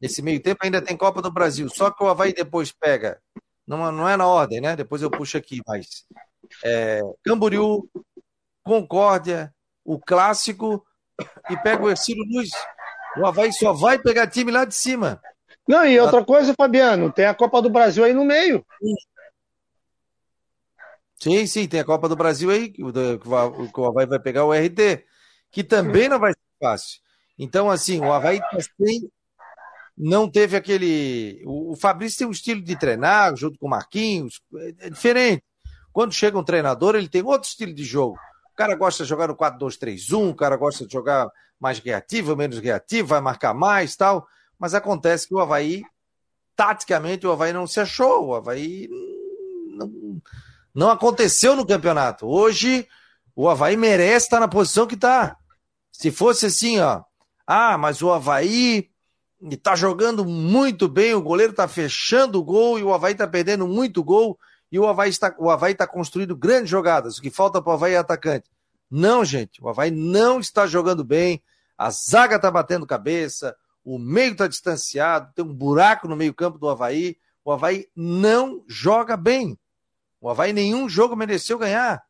[0.00, 1.68] Nesse meio tempo ainda tem Copa do Brasil.
[1.68, 3.20] Só que o Havaí depois pega
[3.66, 4.76] não, não é na ordem, né?
[4.76, 6.04] Depois eu puxo aqui, mas
[6.62, 7.88] é, Camboriú,
[8.62, 9.52] Concórdia,
[9.84, 10.84] o Clássico
[11.50, 12.50] e pega o Ercílio Luz.
[13.16, 15.20] O Havaí só vai pegar time lá de cima.
[15.66, 18.64] Não, e outra coisa, Fabiano, tem a Copa do Brasil aí no meio.
[21.24, 24.44] Sim, sim, tem a Copa do Brasil aí, que o, que o Havaí vai pegar
[24.44, 25.06] o RT,
[25.50, 27.00] que também não vai ser fácil.
[27.38, 28.38] Então, assim, o Havaí
[28.76, 29.10] sem,
[29.96, 31.42] não teve aquele.
[31.46, 35.42] O, o Fabrício tem um estilo de treinar, junto com o Marquinhos, é, é diferente.
[35.94, 38.18] Quando chega um treinador, ele tem outro estilo de jogo.
[38.52, 42.58] O cara gosta de jogar no 4-2-3-1, o cara gosta de jogar mais reativo, menos
[42.58, 44.26] reativo, vai marcar mais tal.
[44.58, 45.84] Mas acontece que o Havaí,
[46.54, 48.26] taticamente, o Havaí não se achou.
[48.26, 48.90] O Havaí
[49.70, 50.20] não,
[50.74, 52.26] não aconteceu no campeonato.
[52.26, 52.86] Hoje,
[53.34, 55.36] o Havaí merece estar na posição que está.
[55.92, 57.02] Se fosse assim, ó.
[57.46, 58.90] Ah, mas o Havaí
[59.40, 63.68] está jogando muito bem, o goleiro está fechando o gol e o Havaí está perdendo
[63.68, 64.38] muito gol
[64.72, 67.18] e o Havaí está, o Havaí está construindo grandes jogadas.
[67.18, 68.50] O que falta para o Havaí é atacante.
[68.90, 71.42] Não, gente, o Havaí não está jogando bem,
[71.76, 73.54] a zaga está batendo cabeça,
[73.84, 77.16] o meio está distanciado, tem um buraco no meio-campo do Havaí.
[77.44, 79.58] O Havaí não joga bem.
[80.24, 82.02] O Havaí nenhum jogo mereceu ganhar.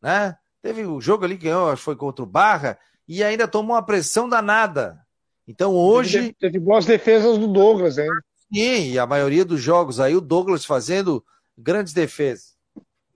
[0.00, 0.34] Né?
[0.62, 3.76] Teve o jogo ali que ganhou, acho que foi contra o Barra, e ainda tomou
[3.76, 4.98] uma pressão danada.
[5.46, 6.18] Então hoje.
[6.18, 8.08] Teve, teve boas defesas do Douglas hein?
[8.50, 11.22] Sim, e a maioria dos jogos aí, o Douglas fazendo
[11.58, 12.56] grandes defesas.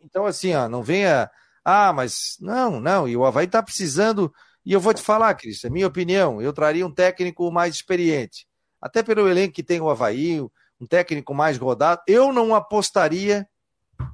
[0.05, 1.31] Então, assim, ó, não venha.
[1.65, 3.09] Ah, mas não, não.
[3.09, 4.31] E o Havaí tá precisando.
[4.67, 6.43] E eu vou te falar, Cris, é minha opinião.
[6.43, 8.47] Eu traria um técnico mais experiente.
[8.83, 10.43] Até pelo elenco que tem o Havaí,
[10.79, 12.03] um técnico mais rodado.
[12.07, 13.49] Eu não apostaria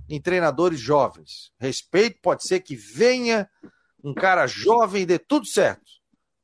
[0.09, 1.53] em treinadores jovens.
[1.59, 3.49] Respeito, pode ser que venha
[4.03, 5.85] um cara jovem e dê tudo certo.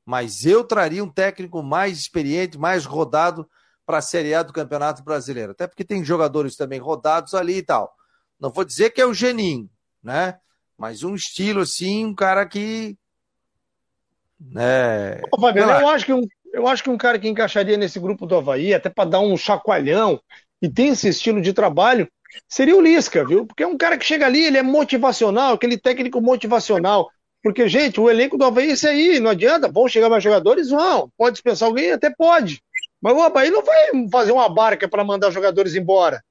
[0.05, 3.49] Mas eu traria um técnico mais experiente, mais rodado
[3.87, 5.53] para a Série A do Campeonato Brasileiro.
[5.53, 7.95] Até porque tem jogadores também rodados ali e tal.
[8.39, 9.71] Não vou dizer que é o Geninho,
[10.03, 10.39] né?
[10.77, 12.97] Mas um estilo assim, um cara que.
[14.41, 15.21] Né...
[15.31, 18.27] Ô, Fabiano, eu acho, que um, eu acho que um cara que encaixaria nesse grupo
[18.27, 20.21] do Havaí, até para dar um chacoalhão,
[20.61, 22.11] e tem esse estilo de trabalho,
[22.49, 23.47] seria o Lisca, viu?
[23.47, 27.11] Porque é um cara que chega ali, ele é motivacional, aquele técnico motivacional.
[27.43, 29.69] Porque, gente, o elenco do Havaí é esse aí, não adianta.
[29.69, 30.71] Vão chegar mais jogadores?
[30.71, 31.11] Vão.
[31.17, 31.91] Pode dispensar alguém?
[31.91, 32.63] Até pode.
[33.01, 36.23] Mas o Havaí não vai fazer uma barca para mandar jogadores embora.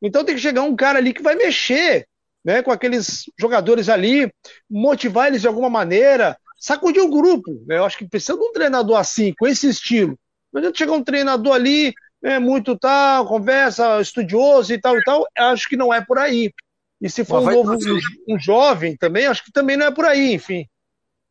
[0.00, 2.06] Então tem que chegar um cara ali que vai mexer
[2.44, 4.32] né, com aqueles jogadores ali,
[4.70, 7.62] motivar eles de alguma maneira, sacudir o grupo.
[7.66, 7.76] Né?
[7.76, 10.18] Eu acho que precisa de um treinador assim, com esse estilo.
[10.50, 11.92] Não adianta chegar um treinador ali,
[12.22, 15.24] é, muito tal, conversa, estudioso e tal e tal.
[15.36, 16.52] Acho que não é por aí.
[17.00, 20.04] E se for um, novo, um, um jovem também, acho que também não é por
[20.04, 20.66] aí, enfim.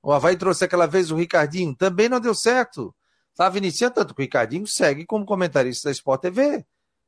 [0.02, 2.96] O Havaí trouxe aquela vez o Ricardinho, também não deu certo.
[3.32, 6.66] Estava iniciando tanto que o Ricardinho segue como comentarista da Sport TV.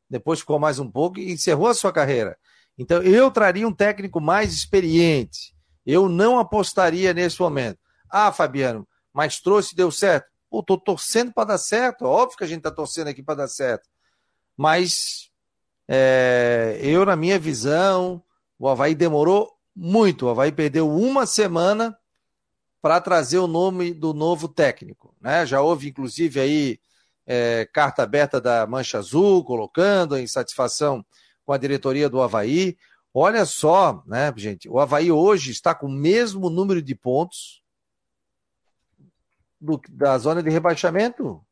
[0.09, 2.37] Depois ficou mais um pouco e encerrou a sua carreira.
[2.77, 5.53] Então eu traria um técnico mais experiente.
[5.85, 7.79] Eu não apostaria nesse momento.
[8.09, 10.27] Ah, Fabiano, mas trouxe e deu certo.
[10.49, 12.05] Pô, tô torcendo para dar certo.
[12.05, 13.87] Óbvio que a gente tá torcendo aqui para dar certo.
[14.57, 15.29] Mas
[15.87, 18.23] é, eu, na minha visão,
[18.57, 20.25] o Havaí demorou muito.
[20.25, 21.97] O Havaí perdeu uma semana
[22.81, 25.15] para trazer o nome do novo técnico.
[25.21, 25.45] Né?
[25.45, 26.79] Já houve, inclusive, aí
[27.25, 31.05] é, carta aberta da Mancha Azul, colocando a insatisfação
[31.45, 32.77] com a diretoria do Havaí.
[33.13, 34.69] Olha só, né, gente?
[34.69, 37.58] O Havaí hoje está com o mesmo número de pontos
[39.59, 41.43] do, da zona de rebaixamento.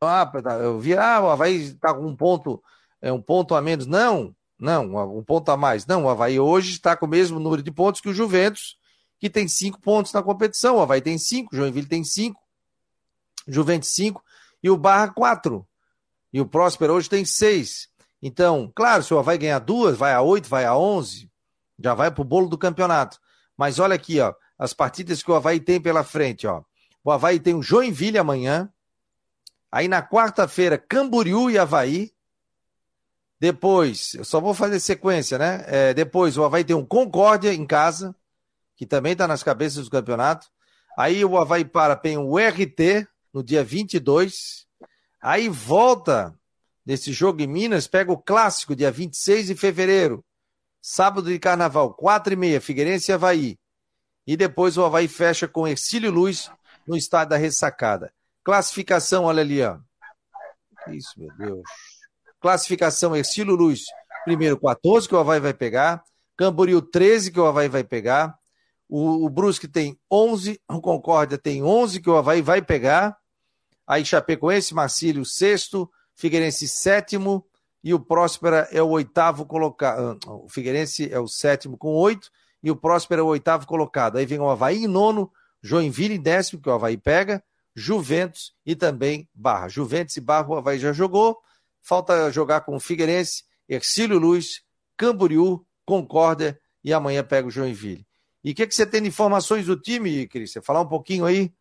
[0.00, 2.62] Ah, tá, eu vi, ah, o Havaí está com um ponto,
[3.02, 3.86] é um ponto a menos.
[3.86, 5.86] Não, não, um ponto a mais.
[5.86, 8.78] Não, o Havaí hoje está com o mesmo número de pontos que o Juventus,
[9.18, 10.76] que tem cinco pontos na competição.
[10.76, 12.40] O Havaí tem cinco, Joinville tem cinco,
[13.46, 14.22] Juventus cinco
[14.62, 15.66] e o Barra quatro.
[16.32, 17.88] E o Próspero hoje tem seis.
[18.22, 21.30] Então, claro, se o Havaí ganhar duas, vai a oito, vai a onze,
[21.78, 23.18] já vai para o bolo do campeonato.
[23.56, 26.62] Mas olha aqui, ó, as partidas que o Havaí tem pela frente, ó.
[27.02, 28.72] O Havaí tem o Joinville amanhã.
[29.72, 32.12] Aí na quarta-feira, Camboriú e Havaí.
[33.38, 35.64] Depois, eu só vou fazer sequência, né?
[35.66, 38.14] É, depois o Havaí tem um Concórdia em casa,
[38.76, 40.48] que também está nas cabeças do campeonato.
[40.98, 44.66] Aí o Havaí para, tem o RT no dia 22.
[45.22, 46.34] Aí volta
[46.84, 50.24] desse jogo em Minas, pega o clássico, dia 26 de fevereiro.
[50.82, 53.58] Sábado de carnaval, 4 e meia, Figueirense e Havaí.
[54.26, 56.50] E depois o Havaí fecha com Ercílio Luz
[56.86, 58.12] no estádio da Ressacada.
[58.44, 59.78] Classificação, olha ali, ó.
[60.88, 61.62] Isso, meu Deus.
[62.40, 63.84] Classificação Ercílio Luz,
[64.24, 66.02] primeiro 14 que o Havaí vai pegar,
[66.36, 68.38] Camboriú 13 que o Havaí vai pegar,
[68.88, 73.16] o, o Brusque tem 11, o Concórdia tem 11 que o Havaí vai pegar,
[73.86, 77.46] aí Chapecoense, Marcílio sexto, Figueirense sétimo,
[77.82, 80.18] e o Próspera é o oitavo colocado.
[80.26, 82.30] Ah, o Figueirense é o sétimo com oito
[82.62, 84.18] e o Próspera é o oitavo colocado.
[84.18, 85.32] Aí vem o Havaí nono,
[85.62, 87.42] Joinville em décimo, que o Havaí pega,
[87.74, 89.68] Juventus e também Barra.
[89.68, 91.38] Juventus e Barra o Havaí já jogou.
[91.82, 94.62] Falta jogar com o Figueirense, Ercílio Luz,
[94.96, 98.06] Camboriú, Concórdia e amanhã pega o Joinville.
[98.42, 100.52] E o que, que você tem de informações do time, Cris?
[100.52, 101.52] Você falar um pouquinho aí?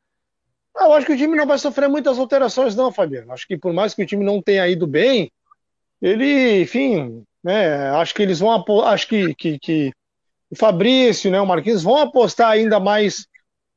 [0.76, 3.34] Ah, eu acho que o time não vai sofrer muitas alterações, não, Fabiano.
[3.34, 5.32] Acho que por mais que o time não tenha ido bem,
[6.02, 9.92] ele, enfim, né, acho que eles vão acho que, que, que
[10.50, 13.28] o Fabrício, né, o Marquinhos vão apostar ainda mais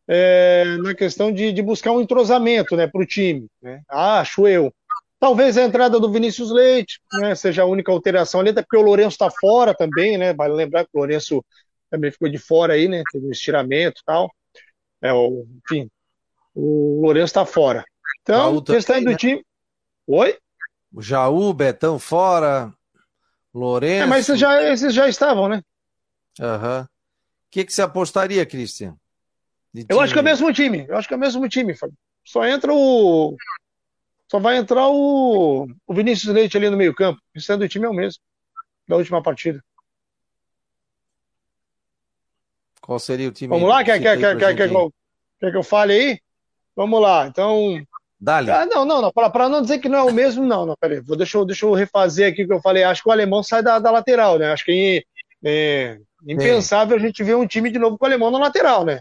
[0.09, 3.47] é, na questão de, de, buscar um entrosamento né, para o time.
[3.61, 3.83] Né?
[3.89, 4.73] Acho eu.
[5.19, 8.83] Talvez a entrada do Vinícius Leite né, seja a única alteração ali, até porque o
[8.83, 10.35] Lourenço está fora também, né?
[10.35, 11.45] Vale lembrar que o Lourenço
[11.89, 13.03] também ficou de fora aí, né?
[13.13, 14.35] Teve um estiramento e tal.
[15.01, 15.89] É, o, enfim,
[16.53, 17.85] o Lourenço está fora.
[18.23, 19.17] Então, o restante do né?
[19.17, 19.45] time.
[20.09, 20.37] Oi?
[20.93, 22.73] O Jaú, Betão fora,
[23.55, 24.03] Lourenço.
[24.03, 25.63] É, mas esses já, esses já estavam, né?
[26.41, 26.79] Aham.
[26.79, 26.83] Uhum.
[26.85, 26.89] O
[27.53, 28.97] que, que você apostaria, Cristian?
[29.89, 30.87] Eu acho que é o mesmo time.
[30.89, 31.97] Eu acho que é o mesmo time, Fábio.
[32.25, 33.37] Só entra o.
[34.31, 37.21] Só vai entrar o, o Vinícius Leite ali no meio-campo.
[37.21, 38.21] O restante do time é o mesmo.
[38.89, 39.63] Da última partida.
[42.81, 43.49] Qual seria o time?
[43.49, 46.21] Vamos lá, quer, quer, quer, quer, quer, quer que eu fale aí?
[46.75, 47.27] Vamos lá.
[47.27, 47.85] Então,
[48.23, 48.53] Dali.
[48.53, 49.13] Ah, não, não, não.
[49.13, 50.77] Para não dizer que não é o mesmo, não, não.
[50.79, 51.01] Peraí.
[51.01, 52.85] Vou, deixa, eu, deixa eu refazer aqui o que eu falei.
[52.85, 54.53] Acho que o alemão sai da, da lateral, né?
[54.53, 55.05] Acho que
[55.45, 57.01] é, impensável é.
[57.01, 59.01] a gente ver um time de novo com o alemão na lateral, né?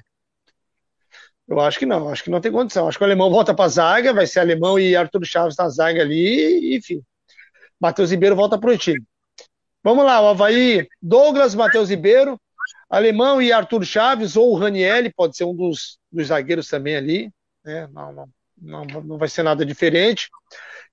[1.51, 2.87] Eu acho que não, acho que não tem condição.
[2.87, 5.67] Acho que o alemão volta para a zaga, vai ser alemão e Arthur Chaves na
[5.67, 7.03] zaga ali, enfim.
[7.77, 9.03] Matheus Ribeiro volta para o time.
[9.83, 12.39] Vamos lá, o Havaí, Douglas, Matheus Ribeiro,
[12.89, 17.29] alemão e Arthur Chaves, ou o Ranielli, pode ser um dos, dos zagueiros também ali.
[17.65, 17.85] Né?
[17.91, 20.29] Não, não, não, não vai ser nada diferente.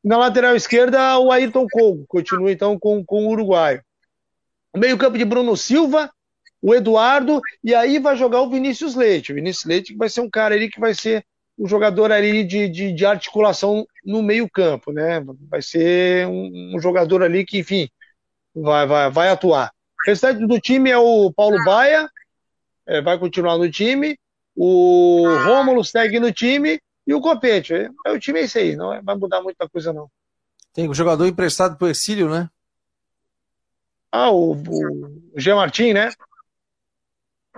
[0.02, 3.80] Na lateral esquerda, o Ayrton Kogo, continua então com, com o uruguaio.
[4.72, 6.10] O meio-campo de Bruno Silva,
[6.60, 9.32] o Eduardo, e aí vai jogar o Vinícius Leite.
[9.32, 11.24] O Vinícius Leite vai ser um cara ali que vai ser
[11.58, 15.20] um jogador ali de, de, de articulação no meio-campo, né?
[15.48, 17.88] Vai ser um, um, jogador ali que, enfim,
[18.54, 19.72] vai, vai, vai atuar.
[20.06, 22.08] O restante do time é o Paulo Baia,
[22.86, 24.16] é, vai continuar no time.
[24.54, 27.74] O Rômulo segue no time e o Copete.
[27.74, 30.08] É, é, o time é esse aí, não é, vai mudar muita coisa, não.
[30.72, 32.48] Tem o um jogador emprestado pro Exílio, né?
[34.12, 36.10] Ah, o, o Jean Martin, né?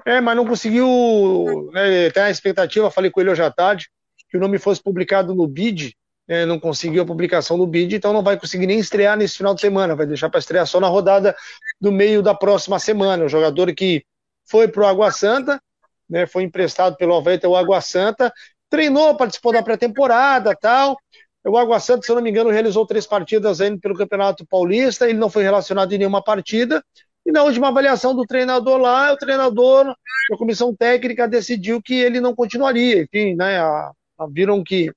[0.05, 1.71] É, mas não conseguiu.
[1.73, 3.89] Né, tem a expectativa, falei com ele hoje à tarde,
[4.29, 5.95] que o nome fosse publicado no BID,
[6.29, 9.55] né, não conseguiu a publicação no BID, então não vai conseguir nem estrear nesse final
[9.55, 11.35] de semana, vai deixar para estrear só na rodada
[11.81, 13.25] do meio da próxima semana.
[13.25, 14.05] O jogador que
[14.49, 15.61] foi para o Água Santa,
[16.09, 18.33] né, foi emprestado pelo até o Água Santa,
[18.69, 20.97] treinou, participou da pré-temporada tal.
[21.45, 25.09] O Água Santa, se eu não me engano, realizou três partidas ainda pelo Campeonato Paulista,
[25.09, 26.85] ele não foi relacionado em nenhuma partida.
[27.25, 29.95] E na última avaliação do treinador lá, o treinador,
[30.33, 33.03] a comissão técnica decidiu que ele não continuaria.
[33.03, 34.91] Enfim, né, a, a, viram que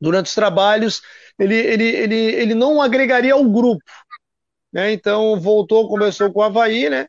[0.00, 1.02] durante os trabalhos
[1.38, 3.82] ele, ele, ele, ele não agregaria ao grupo.
[4.72, 7.08] Né, então voltou, conversou com o Havaí, né?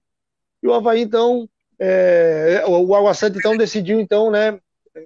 [0.63, 1.47] E o Havaí, então,
[1.79, 4.59] é, o Água Santa, então, decidiu, então, né,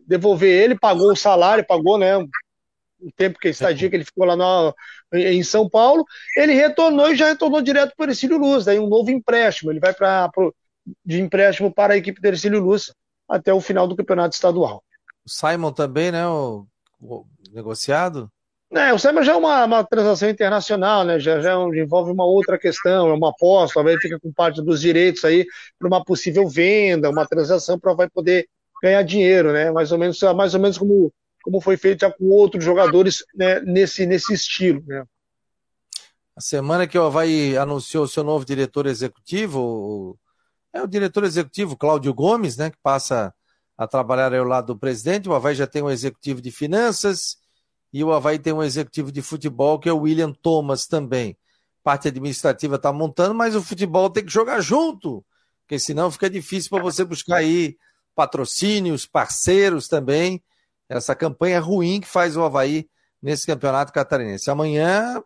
[0.08, 2.12] devolver ele, pagou o salário, pagou, né?
[3.06, 4.74] O tempo que estadia que ele ficou lá no,
[5.14, 6.04] em São Paulo,
[6.36, 9.80] ele retornou e já retornou direto para o Ercílio Luz, daí um novo empréstimo, ele
[9.80, 10.30] vai para
[11.06, 12.94] de empréstimo para a equipe do Ercílio Luz
[13.30, 14.84] até o final do campeonato estadual.
[15.26, 16.66] O Simon também, né, o,
[17.00, 18.30] o negociado?
[18.72, 21.20] É, o Simon já é uma, uma transação internacional, né?
[21.20, 25.24] Já, já envolve uma outra questão, é uma aposta, vai fica com parte dos direitos
[25.24, 25.46] aí
[25.78, 28.48] para uma possível venda, uma transação para vai poder
[28.82, 29.72] ganhar dinheiro, né?
[29.72, 31.12] Mais ou menos, mais ou menos como,
[31.46, 35.06] como foi feito já com outros jogadores né, nesse, nesse estilo, né?
[36.36, 40.20] A semana que o Havaí anunciou seu novo diretor executivo,
[40.74, 42.72] é o diretor executivo Cláudio Gomes, né?
[42.72, 43.32] Que passa
[43.78, 45.30] a trabalhar ao lado do presidente.
[45.30, 47.38] O Havaí já tem um executivo de finanças
[47.94, 51.38] e o Havaí tem um executivo de futebol que é o William Thomas também.
[51.84, 55.24] Parte administrativa está montando, mas o futebol tem que jogar junto,
[55.62, 57.78] porque senão fica difícil para você buscar aí
[58.16, 60.44] patrocínios, parceiros também.
[60.90, 62.88] Essa campanha ruim que faz o Havaí
[63.22, 64.50] nesse campeonato catarinense.
[64.50, 65.22] Amanhã,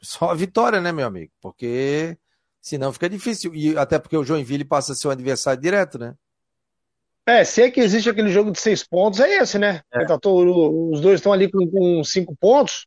[0.00, 1.32] só a vitória, né, meu amigo?
[1.40, 2.16] Porque
[2.60, 3.54] senão fica difícil.
[3.54, 6.14] E até porque o Joinville passa a ser um adversário direto, né?
[7.28, 9.82] É, se é que existe aquele jogo de seis pontos, é esse, né?
[9.92, 10.04] É.
[10.04, 12.86] Tá os dois estão ali com, com, cinco pontos.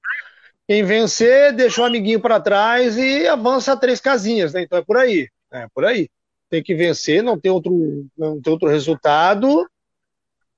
[0.67, 4.61] Quem vencer, deixa o amiguinho para trás e avança três casinhas, né?
[4.61, 5.28] Então é por aí.
[5.51, 6.09] É por aí
[6.49, 9.70] tem que vencer, não tem outro, não tem outro resultado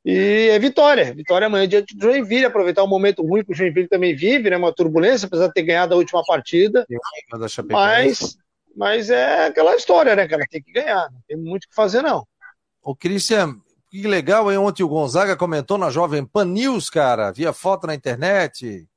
[0.04, 1.14] E é vitória.
[1.14, 2.46] Vitória amanhã diante do Joinville.
[2.46, 4.58] Aproveitar o momento ruim que o Joinville também vive, né?
[4.58, 6.86] Uma turbulência, apesar de ter ganhado a última partida.
[7.70, 8.38] Mas,
[8.76, 10.46] mas é aquela história, né, cara?
[10.50, 11.10] Tem que ganhar.
[11.12, 12.26] Não tem muito o que fazer, não.
[12.82, 13.56] O Cristian,
[13.92, 14.58] que legal, hein?
[14.58, 17.32] Ontem o Gonzaga comentou na Jovem Pan News, cara.
[17.32, 18.88] Via foto na internet.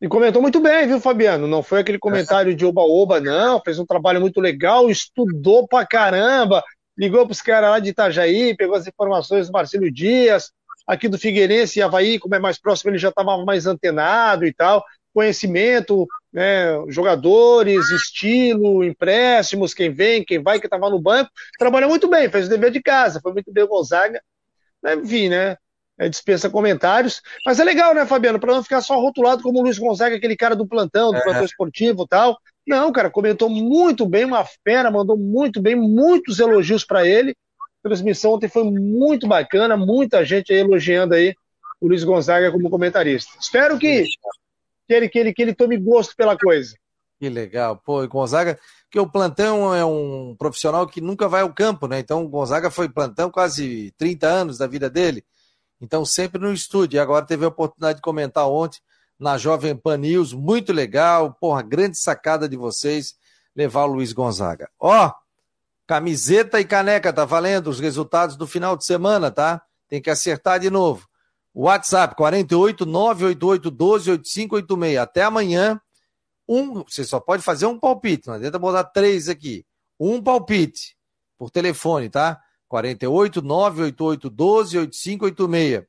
[0.00, 1.48] E comentou muito bem, viu, Fabiano?
[1.48, 3.60] Não foi aquele comentário de oba-oba, não.
[3.60, 6.62] Fez um trabalho muito legal, estudou pra caramba,
[6.98, 10.50] ligou pros caras lá de Itajaí, pegou as informações do Marcelo Dias,
[10.86, 14.52] aqui do Figueirense e Havaí, como é mais próximo, ele já estava mais antenado e
[14.52, 14.84] tal.
[15.14, 21.30] Conhecimento, né, jogadores, estilo, empréstimos, quem vem, quem vai, que estava no banco.
[21.58, 24.20] Trabalhou muito bem, fez o dever de casa, foi muito bem o Gonzaga.
[24.84, 25.56] Enfim, né?
[25.98, 27.20] é, dispensa comentários.
[27.44, 28.38] Mas é legal, né, Fabiano?
[28.38, 31.22] Para não ficar só rotulado como o Luiz Gonzaga, aquele cara do plantão, do é.
[31.22, 32.38] plantão esportivo e tal.
[32.68, 37.34] Não, cara, comentou muito bem, uma fera, mandou muito bem, muitos elogios para ele.
[37.82, 41.34] A transmissão ontem foi muito bacana, muita gente elogiando aí
[41.80, 43.32] o Luiz Gonzaga como comentarista.
[43.40, 44.04] Espero que,
[44.86, 46.74] que, ele, que, ele, que ele tome gosto pela coisa.
[47.18, 47.80] Que legal.
[47.82, 48.58] Pô, Gonzaga,
[48.90, 51.98] que o plantão é um profissional que nunca vai ao campo, né?
[51.98, 55.24] Então o Gonzaga foi plantão quase 30 anos da vida dele.
[55.80, 56.98] Então, sempre no estúdio.
[56.98, 58.78] E agora teve a oportunidade de comentar ontem
[59.18, 60.32] na Jovem Pan News.
[60.32, 61.34] Muito legal.
[61.40, 63.16] Porra, grande sacada de vocês
[63.54, 64.70] levar o Luiz Gonzaga.
[64.78, 65.12] Ó,
[65.86, 69.60] camiseta e caneca, tá valendo os resultados do final de semana, tá?
[69.88, 71.08] Tem que acertar de novo.
[71.54, 74.98] WhatsApp 48 988 12 8586.
[74.98, 75.80] Até amanhã.
[76.48, 79.66] Um, você só pode fazer um palpite, não adianta botar três aqui.
[80.00, 80.96] Um palpite
[81.36, 82.40] por telefone, tá?
[82.68, 85.84] 48 988 12 8586.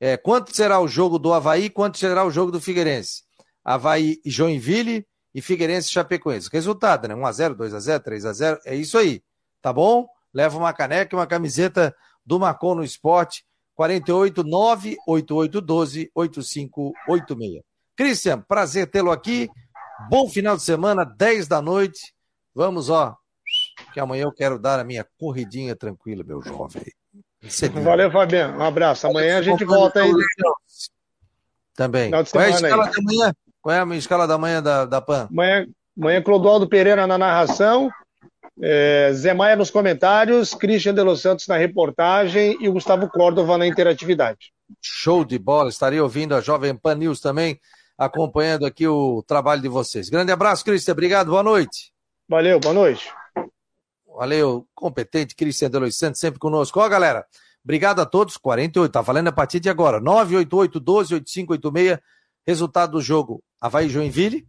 [0.00, 1.68] É, quanto será o jogo do Havaí?
[1.68, 3.22] Quanto será o jogo do Figueirense?
[3.64, 6.48] Havaí e Joinville e Figueirense e Chapecoense.
[6.52, 7.14] Resultado, né?
[7.14, 8.58] 1x0, 2x0, 3x0.
[8.64, 9.22] É isso aí.
[9.60, 10.06] Tá bom?
[10.32, 11.94] Leva uma caneca e uma camiseta
[12.24, 13.44] do Macon no Esporte.
[13.74, 17.62] 48 988 12 8586.
[17.96, 19.48] Christian, prazer tê-lo aqui.
[20.10, 22.14] Bom final de semana, 10 da noite.
[22.54, 23.16] Vamos, ó,
[23.92, 26.82] que amanhã eu quero dar a minha corridinha tranquila, meu jovem.
[27.82, 28.58] Valeu, Fabiano.
[28.58, 29.06] Um abraço.
[29.06, 30.12] Amanhã a gente volta aí.
[31.74, 32.10] Também.
[32.10, 32.92] Qual é a escala aí.
[32.92, 33.32] da manhã?
[33.62, 35.28] Qual é a escala da manhã da, da PAN?
[35.30, 35.66] Amanhã,
[35.96, 37.90] amanhã Clodoaldo Pereira na narração,
[38.60, 43.56] é, Zé Maia nos comentários, Christian de Los Santos na reportagem e o Gustavo Córdova
[43.56, 44.52] na interatividade.
[44.82, 45.68] Show de bola.
[45.68, 47.60] Estarei ouvindo a Jovem Pan News também,
[47.96, 50.08] acompanhando aqui o trabalho de vocês.
[50.08, 50.92] Grande abraço, Christian.
[50.92, 51.30] Obrigado.
[51.30, 51.92] Boa noite.
[52.28, 52.58] Valeu.
[52.58, 53.08] Boa noite.
[54.18, 56.80] Valeu, competente, Cristian Delois Santos, sempre conosco.
[56.80, 57.24] Ó, galera,
[57.62, 58.36] obrigado a todos.
[58.36, 60.00] 48, tá valendo a partir de agora.
[60.00, 62.00] 988 12 8586.
[62.44, 64.44] Resultado do jogo: Havaí Joinville.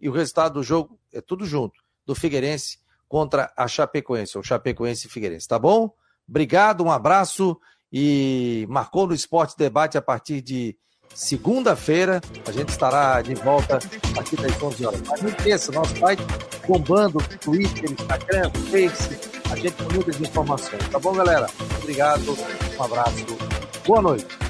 [0.00, 5.06] E o resultado do jogo é tudo junto: do Figueirense contra a Chapecoense, ou Chapecoense
[5.06, 5.92] e Figueirense, tá bom?
[6.26, 7.60] Obrigado, um abraço
[7.92, 10.78] e marcou no Esporte Debate a partir de
[11.14, 12.20] segunda-feira.
[12.46, 13.78] A gente estará de volta
[14.18, 15.02] aqui das 11 horas.
[15.08, 16.22] Mas não esqueça, nosso site
[16.66, 19.18] bombando Twitter, Instagram, Face,
[19.50, 20.88] a gente tem muitas informações.
[20.88, 21.48] Tá bom, galera?
[21.78, 22.36] Obrigado,
[22.78, 23.26] um abraço,
[23.84, 24.49] boa noite.